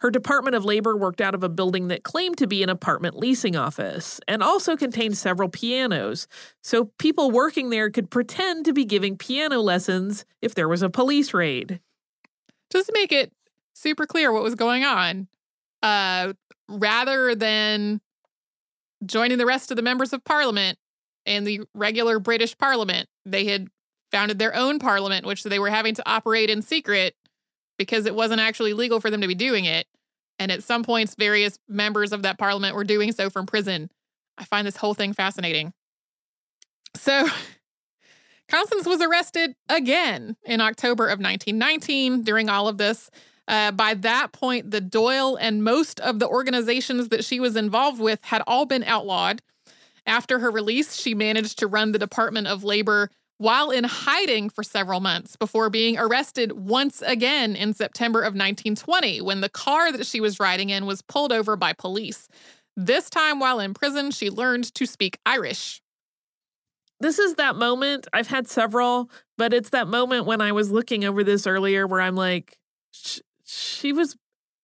Her 0.00 0.10
Department 0.10 0.54
of 0.54 0.64
Labor 0.64 0.96
worked 0.96 1.20
out 1.20 1.34
of 1.34 1.42
a 1.42 1.48
building 1.48 1.88
that 1.88 2.04
claimed 2.04 2.38
to 2.38 2.46
be 2.46 2.62
an 2.62 2.68
apartment 2.68 3.16
leasing 3.16 3.56
office 3.56 4.20
and 4.28 4.42
also 4.42 4.76
contained 4.76 5.18
several 5.18 5.48
pianos, 5.48 6.28
so 6.62 6.92
people 6.98 7.30
working 7.30 7.70
there 7.70 7.90
could 7.90 8.10
pretend 8.10 8.64
to 8.66 8.72
be 8.72 8.84
giving 8.84 9.16
piano 9.16 9.60
lessons 9.60 10.24
if 10.40 10.54
there 10.54 10.68
was 10.68 10.82
a 10.82 10.90
police 10.90 11.34
raid. 11.34 11.80
Just 12.70 12.86
to 12.86 12.92
make 12.92 13.10
it 13.10 13.32
super 13.74 14.06
clear 14.06 14.32
what 14.32 14.42
was 14.42 14.54
going 14.54 14.84
on, 14.84 15.26
uh, 15.82 16.32
rather 16.68 17.34
than 17.34 18.00
joining 19.04 19.38
the 19.38 19.46
rest 19.46 19.70
of 19.70 19.76
the 19.76 19.82
members 19.82 20.12
of 20.12 20.24
parliament 20.24 20.78
and 21.26 21.46
the 21.46 21.62
regular 21.74 22.18
British 22.18 22.56
parliament. 22.56 23.08
They 23.24 23.46
had 23.46 23.68
founded 24.10 24.38
their 24.38 24.54
own 24.54 24.78
parliament, 24.78 25.26
which 25.26 25.42
they 25.44 25.58
were 25.58 25.70
having 25.70 25.94
to 25.94 26.08
operate 26.08 26.50
in 26.50 26.62
secret 26.62 27.14
because 27.78 28.06
it 28.06 28.14
wasn't 28.14 28.40
actually 28.40 28.72
legal 28.72 29.00
for 29.00 29.10
them 29.10 29.20
to 29.20 29.28
be 29.28 29.34
doing 29.34 29.64
it. 29.64 29.86
And 30.38 30.52
at 30.52 30.62
some 30.62 30.84
points, 30.84 31.14
various 31.14 31.58
members 31.68 32.12
of 32.12 32.22
that 32.22 32.38
parliament 32.38 32.74
were 32.74 32.84
doing 32.84 33.12
so 33.12 33.30
from 33.30 33.46
prison. 33.46 33.90
I 34.36 34.44
find 34.44 34.66
this 34.66 34.76
whole 34.76 34.94
thing 34.94 35.12
fascinating. 35.12 35.72
So, 36.96 37.28
Constance 38.48 38.86
was 38.86 39.02
arrested 39.02 39.54
again 39.68 40.36
in 40.44 40.60
October 40.60 41.04
of 41.04 41.18
1919 41.18 42.22
during 42.22 42.48
all 42.48 42.66
of 42.66 42.78
this. 42.78 43.10
Uh, 43.46 43.72
by 43.72 43.94
that 43.94 44.32
point, 44.32 44.70
the 44.70 44.80
Dáil 44.80 45.36
and 45.40 45.64
most 45.64 46.00
of 46.00 46.18
the 46.18 46.28
organizations 46.28 47.08
that 47.08 47.24
she 47.24 47.40
was 47.40 47.56
involved 47.56 48.00
with 48.00 48.22
had 48.22 48.42
all 48.46 48.66
been 48.66 48.84
outlawed. 48.84 49.42
After 50.06 50.38
her 50.38 50.50
release, 50.50 50.94
she 50.94 51.14
managed 51.14 51.58
to 51.58 51.66
run 51.66 51.92
the 51.92 51.98
Department 51.98 52.46
of 52.46 52.64
Labor 52.64 53.10
while 53.38 53.70
in 53.70 53.84
hiding 53.84 54.50
for 54.50 54.62
several 54.62 55.00
months 55.00 55.36
before 55.36 55.70
being 55.70 55.96
arrested 55.96 56.52
once 56.52 57.02
again 57.02 57.56
in 57.56 57.72
September 57.72 58.20
of 58.20 58.34
1920 58.34 59.20
when 59.20 59.40
the 59.40 59.48
car 59.48 59.90
that 59.92 60.06
she 60.06 60.20
was 60.20 60.40
riding 60.40 60.70
in 60.70 60.86
was 60.86 61.02
pulled 61.02 61.32
over 61.32 61.56
by 61.56 61.72
police. 61.72 62.28
This 62.76 63.08
time, 63.08 63.40
while 63.40 63.58
in 63.60 63.74
prison, 63.74 64.10
she 64.10 64.30
learned 64.30 64.72
to 64.74 64.86
speak 64.86 65.18
Irish. 65.24 65.80
This 67.00 67.18
is 67.18 67.34
that 67.34 67.56
moment. 67.56 68.08
I've 68.12 68.26
had 68.26 68.48
several, 68.48 69.10
but 69.36 69.52
it's 69.52 69.70
that 69.70 69.86
moment 69.86 70.26
when 70.26 70.40
I 70.40 70.52
was 70.52 70.70
looking 70.70 71.04
over 71.04 71.22
this 71.22 71.46
earlier 71.46 71.86
where 71.86 72.00
I'm 72.00 72.16
like, 72.16 72.56
she 73.44 73.92
was 73.92 74.16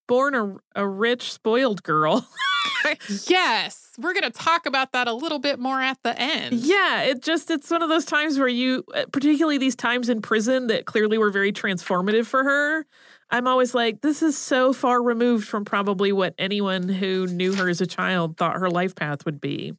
born 0.08 0.34
a, 0.34 0.56
a 0.74 0.86
rich, 0.86 1.32
spoiled 1.32 1.82
girl. 1.82 2.28
yes. 3.28 3.90
We're 3.98 4.12
going 4.12 4.24
to 4.24 4.30
talk 4.30 4.66
about 4.66 4.92
that 4.92 5.06
a 5.06 5.12
little 5.12 5.38
bit 5.38 5.58
more 5.58 5.80
at 5.80 5.98
the 6.02 6.18
end. 6.18 6.54
Yeah, 6.54 7.02
it 7.02 7.22
just 7.22 7.50
it's 7.50 7.70
one 7.70 7.82
of 7.82 7.88
those 7.88 8.04
times 8.04 8.38
where 8.38 8.48
you 8.48 8.84
uh, 8.94 9.04
particularly 9.12 9.58
these 9.58 9.76
times 9.76 10.08
in 10.08 10.20
prison 10.20 10.66
that 10.68 10.84
clearly 10.84 11.18
were 11.18 11.30
very 11.30 11.52
transformative 11.52 12.26
for 12.26 12.42
her. 12.42 12.86
I'm 13.30 13.46
always 13.46 13.74
like 13.74 14.00
this 14.00 14.22
is 14.22 14.36
so 14.36 14.72
far 14.72 15.02
removed 15.02 15.46
from 15.46 15.64
probably 15.64 16.12
what 16.12 16.34
anyone 16.38 16.88
who 16.88 17.26
knew 17.26 17.54
her 17.54 17.68
as 17.68 17.80
a 17.80 17.86
child 17.86 18.36
thought 18.36 18.56
her 18.56 18.70
life 18.70 18.94
path 18.94 19.24
would 19.24 19.40
be. 19.40 19.74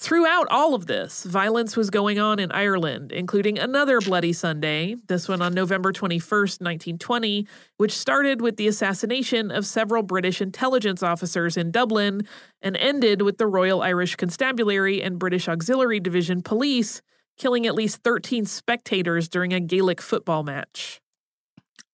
Throughout 0.00 0.46
all 0.50 0.74
of 0.74 0.86
this, 0.86 1.24
violence 1.24 1.76
was 1.76 1.90
going 1.90 2.18
on 2.18 2.38
in 2.38 2.50
Ireland, 2.52 3.12
including 3.12 3.58
another 3.58 4.00
Bloody 4.00 4.32
Sunday, 4.32 4.96
this 5.08 5.28
one 5.28 5.42
on 5.42 5.52
November 5.52 5.92
21st, 5.92 6.62
1920, 6.62 7.46
which 7.76 7.92
started 7.92 8.40
with 8.40 8.56
the 8.56 8.66
assassination 8.66 9.50
of 9.50 9.66
several 9.66 10.02
British 10.02 10.40
intelligence 10.40 11.02
officers 11.02 11.58
in 11.58 11.70
Dublin 11.70 12.26
and 12.62 12.78
ended 12.78 13.20
with 13.20 13.36
the 13.36 13.46
Royal 13.46 13.82
Irish 13.82 14.16
Constabulary 14.16 15.02
and 15.02 15.18
British 15.18 15.50
Auxiliary 15.50 16.00
Division 16.00 16.40
police 16.40 17.02
killing 17.36 17.66
at 17.66 17.74
least 17.74 18.02
13 18.02 18.46
spectators 18.46 19.28
during 19.28 19.52
a 19.52 19.60
Gaelic 19.60 20.00
football 20.00 20.42
match. 20.42 21.02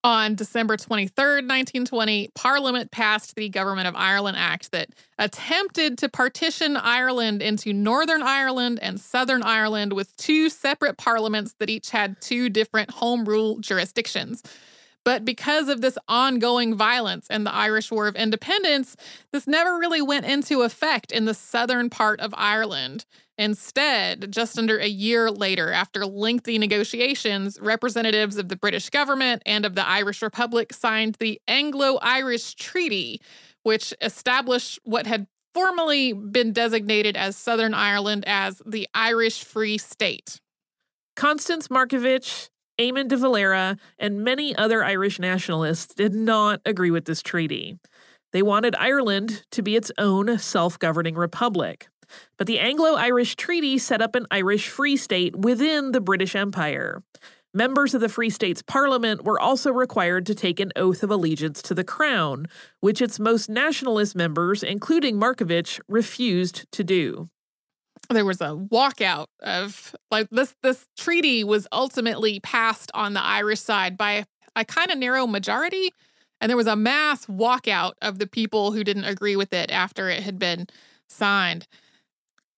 On 0.07 0.37
December 0.37 0.77
23rd, 0.77 1.49
1920, 1.49 2.31
Parliament 2.37 2.93
passed 2.93 3.35
the 3.35 3.49
Government 3.49 3.89
of 3.89 3.97
Ireland 3.97 4.37
Act 4.37 4.71
that 4.71 4.91
attempted 5.19 5.99
to 5.99 6.09
partition 6.09 6.77
Ireland 6.77 7.43
into 7.43 7.73
Northern 7.73 8.23
Ireland 8.23 8.79
and 8.81 9.01
Southern 9.01 9.43
Ireland 9.43 9.95
with 9.95 10.17
two 10.17 10.49
separate 10.49 10.97
parliaments 10.97 11.57
that 11.59 11.71
each 11.71 11.91
had 11.91 12.21
two 12.21 12.49
different 12.49 12.93
home 12.93 13.25
rule 13.25 13.59
jurisdictions. 13.59 14.45
But 15.05 15.25
because 15.25 15.69
of 15.69 15.81
this 15.81 15.99
ongoing 16.07 16.77
violence 16.77 17.27
and 17.29 17.45
the 17.45 17.53
Irish 17.53 17.91
War 17.91 18.07
of 18.07 18.15
Independence, 18.15 18.95
this 19.33 19.49
never 19.49 19.77
really 19.77 20.03
went 20.03 20.25
into 20.25 20.63
effect 20.63 21.11
in 21.11 21.25
the 21.25 21.35
southern 21.35 21.91
part 21.91 22.21
of 22.21 22.33
Ireland. 22.37 23.07
Instead, 23.39 24.32
just 24.32 24.59
under 24.59 24.78
a 24.78 24.87
year 24.87 25.30
later, 25.30 25.70
after 25.70 26.07
lengthy 26.07 26.59
negotiations, 26.59 27.59
representatives 27.61 28.39
of 28.39 28.49
the 28.49 28.57
British 28.57 28.89
government 28.89 29.43
and 29.45 29.66
of 29.66 29.74
the 29.74 29.87
Irish 29.87 30.22
Republic 30.22 30.72
signed 30.72 31.16
the 31.20 31.41
Anglo 31.47 31.99
Irish 32.01 32.55
Treaty, 32.55 33.20
which 33.62 33.93
established 34.01 34.78
what 34.84 35.07
had 35.07 35.26
formerly 35.53 36.12
been 36.14 36.53
designated 36.53 37.16
as 37.16 37.37
Southern 37.37 37.74
Ireland 37.74 38.24
as 38.26 38.62
the 38.64 38.89
Irish 38.95 39.45
Free 39.45 39.76
State. 39.76 40.41
Constance 41.14 41.68
Markievicz, 41.68 42.49
Eamon 42.78 43.09
de 43.09 43.16
Valera, 43.16 43.76
and 43.99 44.22
many 44.22 44.55
other 44.57 44.84
Irish 44.84 45.18
nationalists 45.18 45.95
did 45.95 46.14
not 46.14 46.61
agree 46.64 46.91
with 46.91 47.07
this 47.07 47.22
treaty. 47.22 47.78
They 48.32 48.43
wanted 48.43 48.74
Ireland 48.76 49.45
to 49.53 49.62
be 49.62 49.76
its 49.76 49.91
own 49.97 50.39
self 50.39 50.78
governing 50.78 51.14
republic. 51.14 51.89
But 52.37 52.47
the 52.47 52.59
Anglo 52.59 52.95
Irish 52.95 53.37
Treaty 53.37 53.79
set 53.79 54.03
up 54.03 54.15
an 54.15 54.27
Irish 54.31 54.69
Free 54.69 54.97
State 54.97 55.37
within 55.37 55.93
the 55.93 56.01
British 56.01 56.35
Empire. 56.35 57.03
Members 57.55 57.95
of 57.95 58.03
the 58.03 58.09
Free 58.09 58.29
State's 58.29 58.63
parliament 58.63 59.25
were 59.25 59.41
also 59.41 59.73
required 59.73 60.27
to 60.27 60.35
take 60.35 60.61
an 60.61 60.73
oath 60.77 61.03
of 61.03 61.11
allegiance 61.11 61.63
to 61.63 61.75
the 61.75 61.85
crown, 61.85 62.47
which 62.81 63.01
its 63.01 63.19
most 63.19 63.49
nationalist 63.49 64.15
members, 64.15 64.63
including 64.63 65.17
Markievicz, 65.17 65.81
refused 65.89 66.71
to 66.73 66.85
do. 66.85 67.31
There 68.11 68.27
was 68.27 68.41
a 68.41 68.55
walkout 68.55 69.27
of 69.41 69.97
like 70.11 70.29
this 70.31 70.55
this 70.63 70.87
treaty 70.99 71.45
was 71.45 71.67
ultimately 71.73 72.41
passed 72.41 72.91
on 72.95 73.15
the 73.15 73.23
Irish 73.23 73.61
side 73.61 73.97
by 73.97 74.27
a 74.55 74.65
kind 74.65 74.91
of 74.91 74.99
narrow 74.99 75.27
majority 75.27 75.91
and 76.41 76.51
there 76.51 76.57
was 76.57 76.67
a 76.67 76.77
mass 76.77 77.27
walkout 77.27 77.93
of 78.03 78.19
the 78.19 78.27
people 78.27 78.73
who 78.73 78.85
didn't 78.85 79.05
agree 79.05 79.37
with 79.37 79.53
it 79.53 79.71
after 79.71 80.09
it 80.11 80.23
had 80.23 80.39
been 80.39 80.67
signed. 81.09 81.67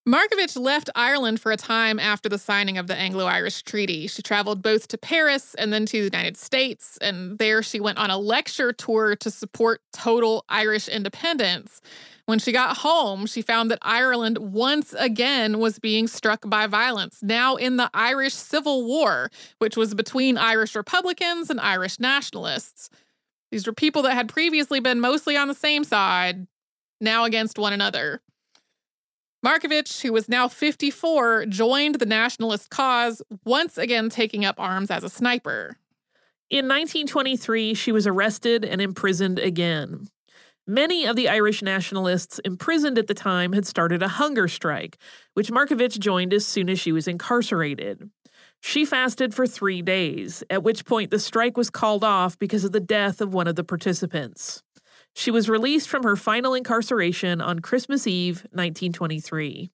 Markievicz 0.09 0.59
left 0.59 0.89
Ireland 0.95 1.39
for 1.39 1.53
a 1.53 1.57
time 1.59 1.99
after 1.99 2.31
the 2.31 2.39
signing 2.39 2.79
of 2.79 2.87
the 2.87 2.97
Anglo 2.97 3.27
Irish 3.27 3.61
Treaty. 3.61 4.07
She 4.07 4.23
traveled 4.23 4.63
both 4.63 4.89
to 4.89 4.97
Paris 4.97 5.55
and 5.57 5.71
then 5.71 5.85
to 5.85 5.99
the 5.99 6.05
United 6.05 6.39
States, 6.39 6.97
and 7.03 7.39
there 7.39 7.63
she 7.63 7.79
went 7.79 7.99
on 7.99 8.09
a 8.09 8.17
lecture 8.17 8.73
tour 8.73 9.17
to 9.17 9.31
support 9.31 9.83
total 9.93 10.47
Irish 10.49 10.89
independence. 10.89 11.83
When 12.25 12.39
she 12.39 12.53
got 12.53 12.79
home, 12.79 13.27
she 13.27 13.43
found 13.43 13.71
that 13.71 13.81
Ireland 13.83 14.39
once 14.39 14.95
again 14.99 15.59
was 15.59 15.79
being 15.79 16.07
struck 16.07 16.49
by 16.49 16.67
violence, 16.67 17.19
now 17.23 17.57
in 17.57 17.77
the 17.77 17.91
Irish 17.93 18.33
Civil 18.33 18.87
War, 18.87 19.31
which 19.59 19.77
was 19.77 19.93
between 19.95 20.39
Irish 20.39 20.75
Republicans 20.75 21.51
and 21.51 21.61
Irish 21.61 22.01
nationalists. 22.01 22.89
These 23.51 23.67
were 23.67 23.75
people 23.75 24.01
that 24.03 24.15
had 24.15 24.31
previously 24.31 24.81
been 24.81 25.01
mostly 25.01 25.37
on 25.37 25.49
the 25.49 25.55
same 25.55 25.85
side, 25.85 26.47
now 26.99 27.25
against 27.25 27.59
one 27.59 27.75
another. 27.75 28.23
Markievicz, 29.45 30.01
who 30.03 30.13
was 30.13 30.29
now 30.29 30.49
54, 30.49 31.47
joined 31.47 31.97
the 31.97 32.07
nationalist 32.07 32.71
cause, 32.71 33.23
once 33.45 33.79
again 33.79 34.11
taking 34.11 34.45
up 34.45 34.57
arms 34.59 34.91
as 34.91 35.05
a 35.05 35.09
sniper. 35.09 35.77
In 36.51 36.67
1923, 36.67 37.75
she 37.75 37.93
was 37.93 38.07
arrested 38.07 38.65
and 38.65 38.81
imprisoned 38.81 39.39
again. 39.39 40.09
Many 40.67 41.07
of 41.07 41.15
the 41.15 41.29
Irish 41.29 41.63
nationalists 41.63 42.41
imprisoned 42.41 42.99
at 42.99 43.07
the 43.07 43.15
time 43.15 43.53
had 43.53 43.67
started 43.67 44.03
a 44.03 44.09
hunger 44.09 44.49
strike, 44.49 44.99
which 45.35 45.51
Markievicz 45.51 45.99
joined 45.99 46.35
as 46.35 46.45
soon 46.45 46.69
as 46.69 46.81
she 46.81 46.93
was 46.93 47.07
incarcerated. 47.07 48.11
She 48.61 48.85
fasted 48.85 49.35
for 49.35 49.47
three 49.47 49.83
days, 49.83 50.43
at 50.51 50.63
which 50.65 50.85
point 50.85 51.11
the 51.11 51.19
strike 51.19 51.57
was 51.57 51.71
called 51.71 52.03
off 52.03 52.39
because 52.39 52.65
of 52.65 52.73
the 52.73 52.81
death 52.81 53.21
of 53.21 53.33
one 53.33 53.47
of 53.47 53.55
the 53.55 53.65
participants. 53.65 54.63
She 55.19 55.33
was 55.33 55.49
released 55.49 55.89
from 55.89 56.05
her 56.05 56.15
final 56.15 56.55
incarceration 56.55 57.41
on 57.41 57.59
Christmas 57.59 58.07
Eve, 58.07 58.47
1923. 58.53 59.69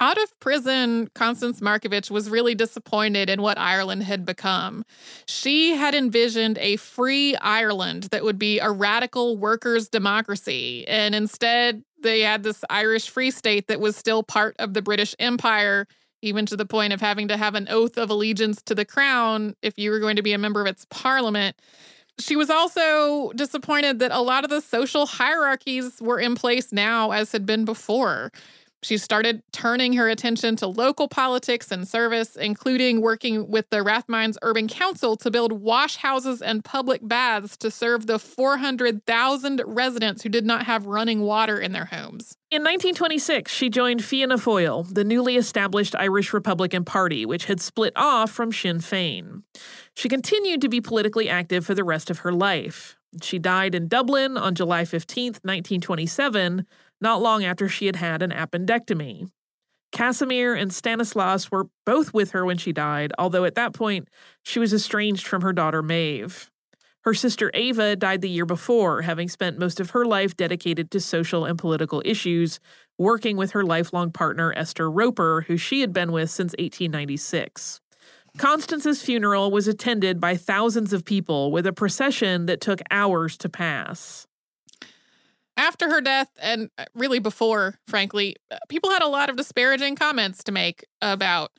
Out 0.00 0.20
of 0.20 0.40
prison, 0.40 1.08
Constance 1.14 1.60
Markievicz 1.60 2.10
was 2.10 2.28
really 2.28 2.56
disappointed 2.56 3.30
in 3.30 3.42
what 3.42 3.58
Ireland 3.58 4.02
had 4.02 4.26
become. 4.26 4.84
She 5.28 5.76
had 5.76 5.94
envisioned 5.94 6.58
a 6.58 6.74
free 6.78 7.36
Ireland 7.36 8.08
that 8.10 8.24
would 8.24 8.40
be 8.40 8.58
a 8.58 8.72
radical 8.72 9.36
workers' 9.36 9.88
democracy, 9.88 10.84
and 10.88 11.14
instead, 11.14 11.84
they 12.02 12.22
had 12.22 12.42
this 12.42 12.64
Irish 12.68 13.08
Free 13.08 13.30
State 13.30 13.68
that 13.68 13.78
was 13.78 13.94
still 13.94 14.24
part 14.24 14.56
of 14.58 14.74
the 14.74 14.82
British 14.82 15.14
Empire, 15.20 15.86
even 16.22 16.44
to 16.44 16.56
the 16.56 16.66
point 16.66 16.92
of 16.92 17.00
having 17.00 17.28
to 17.28 17.36
have 17.36 17.54
an 17.54 17.68
oath 17.70 17.96
of 17.96 18.10
allegiance 18.10 18.60
to 18.62 18.74
the 18.74 18.84
crown 18.84 19.54
if 19.62 19.78
you 19.78 19.92
were 19.92 20.00
going 20.00 20.16
to 20.16 20.22
be 20.22 20.32
a 20.32 20.38
member 20.38 20.60
of 20.60 20.66
its 20.66 20.88
parliament. 20.90 21.54
She 22.18 22.34
was 22.36 22.48
also 22.48 23.30
disappointed 23.32 23.98
that 23.98 24.10
a 24.10 24.20
lot 24.20 24.44
of 24.44 24.50
the 24.50 24.62
social 24.62 25.04
hierarchies 25.06 26.00
were 26.00 26.18
in 26.18 26.34
place 26.34 26.72
now, 26.72 27.10
as 27.10 27.32
had 27.32 27.44
been 27.44 27.64
before. 27.64 28.32
She 28.86 28.98
started 28.98 29.42
turning 29.50 29.94
her 29.94 30.08
attention 30.08 30.54
to 30.56 30.68
local 30.68 31.08
politics 31.08 31.72
and 31.72 31.88
service, 31.88 32.36
including 32.36 33.00
working 33.00 33.50
with 33.50 33.68
the 33.70 33.78
Rathmines 33.78 34.36
Urban 34.42 34.68
Council 34.68 35.16
to 35.16 35.28
build 35.28 35.50
wash 35.50 35.96
houses 35.96 36.40
and 36.40 36.64
public 36.64 37.00
baths 37.02 37.56
to 37.56 37.70
serve 37.72 38.06
the 38.06 38.20
400,000 38.20 39.60
residents 39.66 40.22
who 40.22 40.28
did 40.28 40.46
not 40.46 40.66
have 40.66 40.86
running 40.86 41.22
water 41.22 41.58
in 41.58 41.72
their 41.72 41.86
homes. 41.86 42.36
In 42.52 42.62
1926, 42.62 43.50
she 43.50 43.68
joined 43.68 44.04
Fianna 44.04 44.36
Fáil, 44.36 44.86
the 44.94 45.02
newly 45.02 45.36
established 45.36 45.96
Irish 45.96 46.32
Republican 46.32 46.84
Party, 46.84 47.26
which 47.26 47.46
had 47.46 47.60
split 47.60 47.92
off 47.96 48.30
from 48.30 48.52
Sinn 48.52 48.78
Féin. 48.78 49.42
She 49.94 50.08
continued 50.08 50.60
to 50.60 50.68
be 50.68 50.80
politically 50.80 51.28
active 51.28 51.66
for 51.66 51.74
the 51.74 51.82
rest 51.82 52.08
of 52.08 52.20
her 52.20 52.30
life. 52.30 52.96
She 53.20 53.38
died 53.38 53.74
in 53.74 53.88
Dublin 53.88 54.36
on 54.36 54.54
July 54.54 54.84
15, 54.84 55.26
1927, 55.42 56.66
not 57.00 57.22
long 57.22 57.44
after 57.44 57.68
she 57.68 57.86
had 57.86 57.96
had 57.96 58.22
an 58.22 58.30
appendectomy. 58.30 59.28
Casimir 59.92 60.54
and 60.54 60.72
Stanislaus 60.72 61.50
were 61.50 61.68
both 61.84 62.12
with 62.12 62.32
her 62.32 62.44
when 62.44 62.58
she 62.58 62.72
died, 62.72 63.12
although 63.18 63.44
at 63.44 63.54
that 63.54 63.72
point 63.72 64.08
she 64.42 64.58
was 64.58 64.74
estranged 64.74 65.26
from 65.26 65.42
her 65.42 65.52
daughter 65.52 65.82
Maeve. 65.82 66.50
Her 67.02 67.14
sister 67.14 67.52
Ava 67.54 67.94
died 67.94 68.20
the 68.20 68.28
year 68.28 68.46
before, 68.46 69.02
having 69.02 69.28
spent 69.28 69.60
most 69.60 69.78
of 69.78 69.90
her 69.90 70.04
life 70.04 70.36
dedicated 70.36 70.90
to 70.90 71.00
social 71.00 71.44
and 71.44 71.56
political 71.56 72.02
issues, 72.04 72.58
working 72.98 73.36
with 73.36 73.52
her 73.52 73.62
lifelong 73.62 74.10
partner 74.10 74.52
Esther 74.56 74.90
Roper, 74.90 75.44
who 75.46 75.56
she 75.56 75.82
had 75.82 75.92
been 75.92 76.10
with 76.10 76.30
since 76.30 76.50
1896. 76.58 77.80
Constance's 78.38 79.02
funeral 79.02 79.50
was 79.50 79.68
attended 79.68 80.20
by 80.20 80.36
thousands 80.36 80.92
of 80.92 81.04
people 81.04 81.52
with 81.52 81.64
a 81.64 81.72
procession 81.72 82.46
that 82.46 82.60
took 82.60 82.82
hours 82.90 83.36
to 83.38 83.48
pass. 83.48 84.25
After 85.56 85.88
her 85.88 86.00
death, 86.00 86.28
and 86.40 86.70
uh, 86.76 86.84
really 86.94 87.18
before, 87.18 87.78
frankly, 87.86 88.36
uh, 88.50 88.58
people 88.68 88.90
had 88.90 89.02
a 89.02 89.08
lot 89.08 89.30
of 89.30 89.36
disparaging 89.36 89.96
comments 89.96 90.44
to 90.44 90.52
make 90.52 90.84
about 91.00 91.52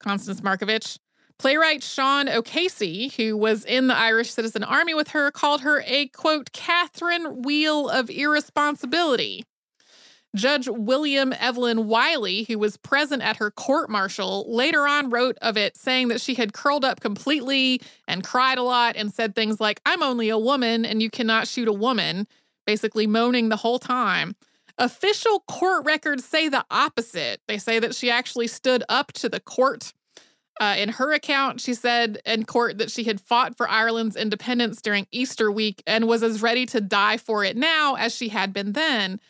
Constance 0.00 0.40
Markievicz. 0.40 0.98
Playwright 1.38 1.82
Sean 1.82 2.28
O'Casey, 2.28 3.08
who 3.16 3.36
was 3.36 3.64
in 3.64 3.88
the 3.88 3.96
Irish 3.96 4.30
Citizen 4.30 4.62
Army 4.62 4.94
with 4.94 5.08
her, 5.08 5.30
called 5.30 5.62
her 5.62 5.82
a 5.86 6.06
quote, 6.08 6.52
Catherine 6.52 7.42
Wheel 7.42 7.88
of 7.88 8.08
Irresponsibility. 8.08 9.44
Judge 10.34 10.68
William 10.68 11.32
Evelyn 11.38 11.86
Wylie, 11.86 12.44
who 12.44 12.58
was 12.58 12.76
present 12.76 13.22
at 13.22 13.36
her 13.36 13.52
court 13.52 13.88
martial, 13.88 14.44
later 14.52 14.86
on 14.86 15.10
wrote 15.10 15.38
of 15.42 15.56
it 15.56 15.76
saying 15.76 16.08
that 16.08 16.20
she 16.20 16.34
had 16.34 16.52
curled 16.52 16.84
up 16.84 17.00
completely 17.00 17.80
and 18.08 18.24
cried 18.24 18.58
a 18.58 18.62
lot 18.62 18.96
and 18.96 19.14
said 19.14 19.34
things 19.34 19.60
like, 19.60 19.80
I'm 19.86 20.02
only 20.02 20.28
a 20.30 20.38
woman 20.38 20.84
and 20.84 21.00
you 21.00 21.08
cannot 21.08 21.46
shoot 21.46 21.68
a 21.68 21.72
woman, 21.72 22.26
basically 22.66 23.06
moaning 23.06 23.48
the 23.48 23.56
whole 23.56 23.78
time. 23.78 24.36
Official 24.78 25.44
court 25.46 25.84
records 25.84 26.24
say 26.24 26.48
the 26.48 26.64
opposite. 26.70 27.40
They 27.46 27.58
say 27.58 27.78
that 27.78 27.94
she 27.94 28.10
actually 28.10 28.48
stood 28.48 28.82
up 28.88 29.12
to 29.14 29.28
the 29.28 29.40
court. 29.40 29.92
Uh, 30.60 30.74
in 30.78 30.88
her 30.88 31.12
account, 31.12 31.60
she 31.60 31.74
said 31.74 32.20
in 32.24 32.44
court 32.44 32.78
that 32.78 32.90
she 32.90 33.04
had 33.04 33.20
fought 33.20 33.56
for 33.56 33.68
Ireland's 33.68 34.16
independence 34.16 34.80
during 34.80 35.06
Easter 35.10 35.50
week 35.50 35.82
and 35.86 36.06
was 36.06 36.22
as 36.22 36.42
ready 36.42 36.64
to 36.66 36.80
die 36.80 37.16
for 37.16 37.44
it 37.44 37.56
now 37.56 37.94
as 37.96 38.14
she 38.14 38.28
had 38.28 38.52
been 38.52 38.72
then 38.72 39.20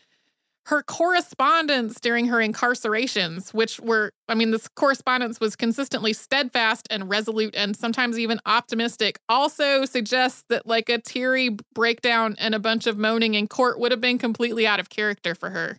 her 0.67 0.83
correspondence 0.83 2.01
during 2.01 2.27
her 2.27 2.39
incarcerations, 2.39 3.53
which 3.53 3.79
were, 3.81 4.13
I 4.29 4.35
mean, 4.35 4.51
this 4.51 4.67
correspondence 4.69 5.39
was 5.39 5.57
consistently 5.57 6.13
steadfast 6.13 6.87
and 6.91 7.09
resolute 7.11 7.55
and 7.55 7.77
sometimes 7.77 8.19
even 8.19 8.41
optimistic, 8.47 9.19
also 9.29 9.85
suggests 9.85 10.45
that 10.49 10.67
like 10.67 10.89
a 10.89 10.99
teary 10.99 11.57
breakdown 11.75 12.35
and 12.39 12.55
a 12.55 12.59
bunch 12.59 12.87
of 12.87 12.97
moaning 12.97 13.35
in 13.35 13.47
court 13.47 13.79
would 13.79 13.93
have 13.93 14.01
been 14.01 14.19
completely 14.19 14.67
out 14.67 14.81
of 14.81 14.89
character 14.89 15.35
for 15.35 15.51
her. 15.51 15.77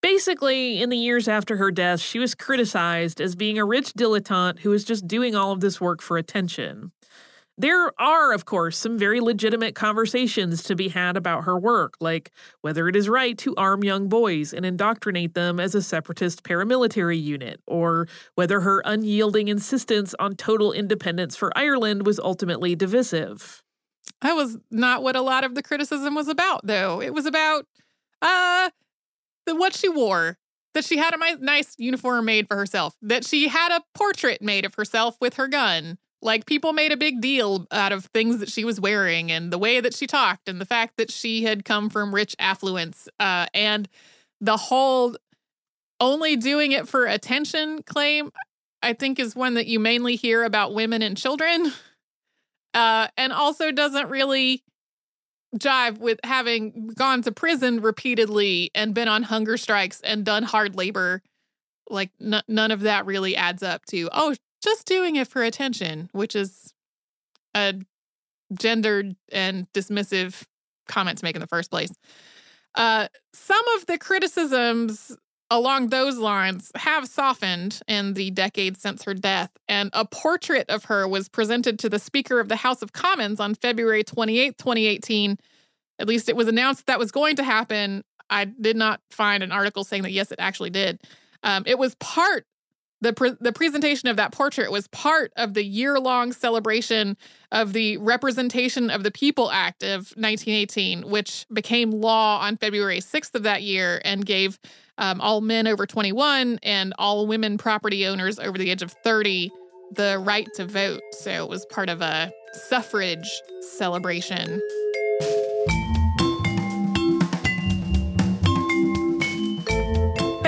Basically, 0.00 0.80
in 0.80 0.90
the 0.90 0.96
years 0.96 1.26
after 1.26 1.56
her 1.56 1.72
death, 1.72 2.00
she 2.00 2.18
was 2.18 2.34
criticized 2.34 3.20
as 3.20 3.34
being 3.34 3.58
a 3.58 3.64
rich 3.64 3.92
dilettante 3.94 4.60
who 4.60 4.70
was 4.70 4.84
just 4.84 5.08
doing 5.08 5.34
all 5.34 5.50
of 5.52 5.60
this 5.60 5.80
work 5.80 6.02
for 6.02 6.16
attention. 6.16 6.92
There 7.60 7.90
are, 8.00 8.32
of 8.32 8.44
course, 8.44 8.78
some 8.78 8.96
very 8.96 9.18
legitimate 9.20 9.74
conversations 9.74 10.62
to 10.62 10.76
be 10.76 10.88
had 10.88 11.16
about 11.16 11.42
her 11.42 11.58
work, 11.58 11.94
like 12.00 12.30
whether 12.60 12.88
it 12.88 12.94
is 12.94 13.08
right 13.08 13.36
to 13.38 13.56
arm 13.56 13.82
young 13.82 14.08
boys 14.08 14.54
and 14.54 14.64
indoctrinate 14.64 15.34
them 15.34 15.58
as 15.58 15.74
a 15.74 15.82
separatist 15.82 16.44
paramilitary 16.44 17.20
unit, 17.20 17.60
or 17.66 18.06
whether 18.36 18.60
her 18.60 18.80
unyielding 18.84 19.48
insistence 19.48 20.14
on 20.20 20.36
total 20.36 20.72
independence 20.72 21.34
for 21.34 21.50
Ireland 21.58 22.06
was 22.06 22.20
ultimately 22.20 22.76
divisive. 22.76 23.64
That 24.22 24.36
was 24.36 24.56
not 24.70 25.02
what 25.02 25.16
a 25.16 25.20
lot 25.20 25.42
of 25.42 25.56
the 25.56 25.62
criticism 25.62 26.14
was 26.14 26.28
about, 26.28 26.60
though. 26.64 27.02
It 27.02 27.12
was 27.12 27.26
about 27.26 27.66
uh 28.22 28.70
the, 29.46 29.56
what 29.56 29.74
she 29.74 29.88
wore 29.88 30.38
that 30.74 30.84
she 30.84 30.96
had 30.96 31.12
a 31.12 31.44
nice 31.44 31.74
uniform 31.76 32.24
made 32.24 32.46
for 32.46 32.56
herself, 32.56 32.94
that 33.02 33.24
she 33.24 33.48
had 33.48 33.72
a 33.72 33.82
portrait 33.94 34.40
made 34.40 34.64
of 34.64 34.76
herself 34.76 35.16
with 35.20 35.34
her 35.34 35.48
gun. 35.48 35.98
Like 36.20 36.46
people 36.46 36.72
made 36.72 36.90
a 36.90 36.96
big 36.96 37.20
deal 37.20 37.66
out 37.70 37.92
of 37.92 38.06
things 38.06 38.38
that 38.38 38.50
she 38.50 38.64
was 38.64 38.80
wearing 38.80 39.30
and 39.30 39.52
the 39.52 39.58
way 39.58 39.80
that 39.80 39.94
she 39.94 40.06
talked 40.06 40.48
and 40.48 40.60
the 40.60 40.66
fact 40.66 40.96
that 40.96 41.12
she 41.12 41.44
had 41.44 41.64
come 41.64 41.88
from 41.90 42.14
rich 42.14 42.34
affluence 42.40 43.08
uh, 43.20 43.46
and 43.54 43.88
the 44.40 44.56
whole 44.56 45.16
only 46.00 46.36
doing 46.36 46.72
it 46.72 46.88
for 46.88 47.06
attention 47.06 47.82
claim. 47.82 48.30
I 48.82 48.92
think 48.92 49.18
is 49.18 49.34
one 49.34 49.54
that 49.54 49.66
you 49.66 49.80
mainly 49.80 50.14
hear 50.14 50.44
about 50.44 50.72
women 50.72 51.02
and 51.02 51.16
children, 51.16 51.72
uh, 52.74 53.08
and 53.16 53.32
also 53.32 53.72
doesn't 53.72 54.08
really 54.08 54.62
jive 55.56 55.98
with 55.98 56.20
having 56.24 56.88
gone 56.88 57.22
to 57.22 57.32
prison 57.32 57.80
repeatedly 57.80 58.70
and 58.74 58.94
been 58.94 59.08
on 59.08 59.24
hunger 59.24 59.56
strikes 59.56 60.00
and 60.02 60.24
done 60.24 60.42
hard 60.42 60.76
labor. 60.76 61.22
Like 61.90 62.10
n- 62.20 62.42
none 62.46 62.70
of 62.70 62.80
that 62.82 63.06
really 63.06 63.34
adds 63.34 63.62
up 63.62 63.84
to 63.86 64.08
oh, 64.12 64.34
just 64.62 64.86
doing 64.86 65.16
it 65.16 65.28
for 65.28 65.42
attention, 65.42 66.08
which 66.12 66.34
is 66.34 66.72
a 67.54 67.74
gendered 68.58 69.14
and 69.30 69.70
dismissive 69.72 70.44
comment 70.86 71.18
to 71.18 71.24
make 71.24 71.36
in 71.36 71.40
the 71.40 71.46
first 71.46 71.70
place. 71.70 71.90
Uh, 72.74 73.08
some 73.32 73.62
of 73.76 73.86
the 73.86 73.98
criticisms 73.98 75.16
along 75.50 75.88
those 75.88 76.18
lines 76.18 76.70
have 76.74 77.08
softened 77.08 77.80
in 77.88 78.14
the 78.14 78.30
decades 78.30 78.80
since 78.80 79.02
her 79.04 79.14
death, 79.14 79.50
and 79.66 79.90
a 79.92 80.04
portrait 80.04 80.68
of 80.68 80.84
her 80.84 81.08
was 81.08 81.28
presented 81.28 81.78
to 81.78 81.88
the 81.88 81.98
Speaker 81.98 82.38
of 82.40 82.48
the 82.48 82.56
House 82.56 82.82
of 82.82 82.92
Commons 82.92 83.40
on 83.40 83.54
February 83.54 84.04
28, 84.04 84.58
2018. 84.58 85.38
At 85.98 86.06
least 86.06 86.28
it 86.28 86.36
was 86.36 86.48
announced 86.48 86.86
that 86.86 86.98
was 86.98 87.10
going 87.10 87.36
to 87.36 87.42
happen. 87.42 88.04
I 88.30 88.44
did 88.44 88.76
not 88.76 89.00
find 89.10 89.42
an 89.42 89.52
article 89.52 89.84
saying 89.84 90.02
that 90.02 90.12
yes, 90.12 90.30
it 90.30 90.38
actually 90.38 90.70
did. 90.70 91.00
Um, 91.42 91.62
it 91.66 91.78
was 91.78 91.94
part 91.96 92.44
the 93.00 93.12
pre- 93.12 93.36
the 93.40 93.52
presentation 93.52 94.08
of 94.08 94.16
that 94.16 94.32
portrait 94.32 94.70
was 94.70 94.88
part 94.88 95.32
of 95.36 95.54
the 95.54 95.64
year 95.64 95.98
long 95.98 96.32
celebration 96.32 97.16
of 97.52 97.72
the 97.72 97.96
Representation 97.98 98.90
of 98.90 99.02
the 99.02 99.10
People 99.10 99.50
Act 99.50 99.82
of 99.82 100.12
1918, 100.16 101.08
which 101.08 101.46
became 101.52 101.90
law 101.90 102.40
on 102.40 102.56
February 102.56 103.00
6th 103.00 103.34
of 103.34 103.44
that 103.44 103.62
year 103.62 104.00
and 104.04 104.26
gave 104.26 104.58
um, 104.98 105.20
all 105.20 105.40
men 105.40 105.66
over 105.66 105.86
21 105.86 106.58
and 106.62 106.92
all 106.98 107.26
women 107.26 107.56
property 107.56 108.06
owners 108.06 108.38
over 108.38 108.58
the 108.58 108.70
age 108.70 108.82
of 108.82 108.92
30 109.04 109.50
the 109.92 110.22
right 110.22 110.48
to 110.54 110.66
vote. 110.66 111.00
So 111.12 111.30
it 111.30 111.48
was 111.48 111.64
part 111.66 111.88
of 111.88 112.02
a 112.02 112.30
suffrage 112.52 113.40
celebration. 113.60 114.60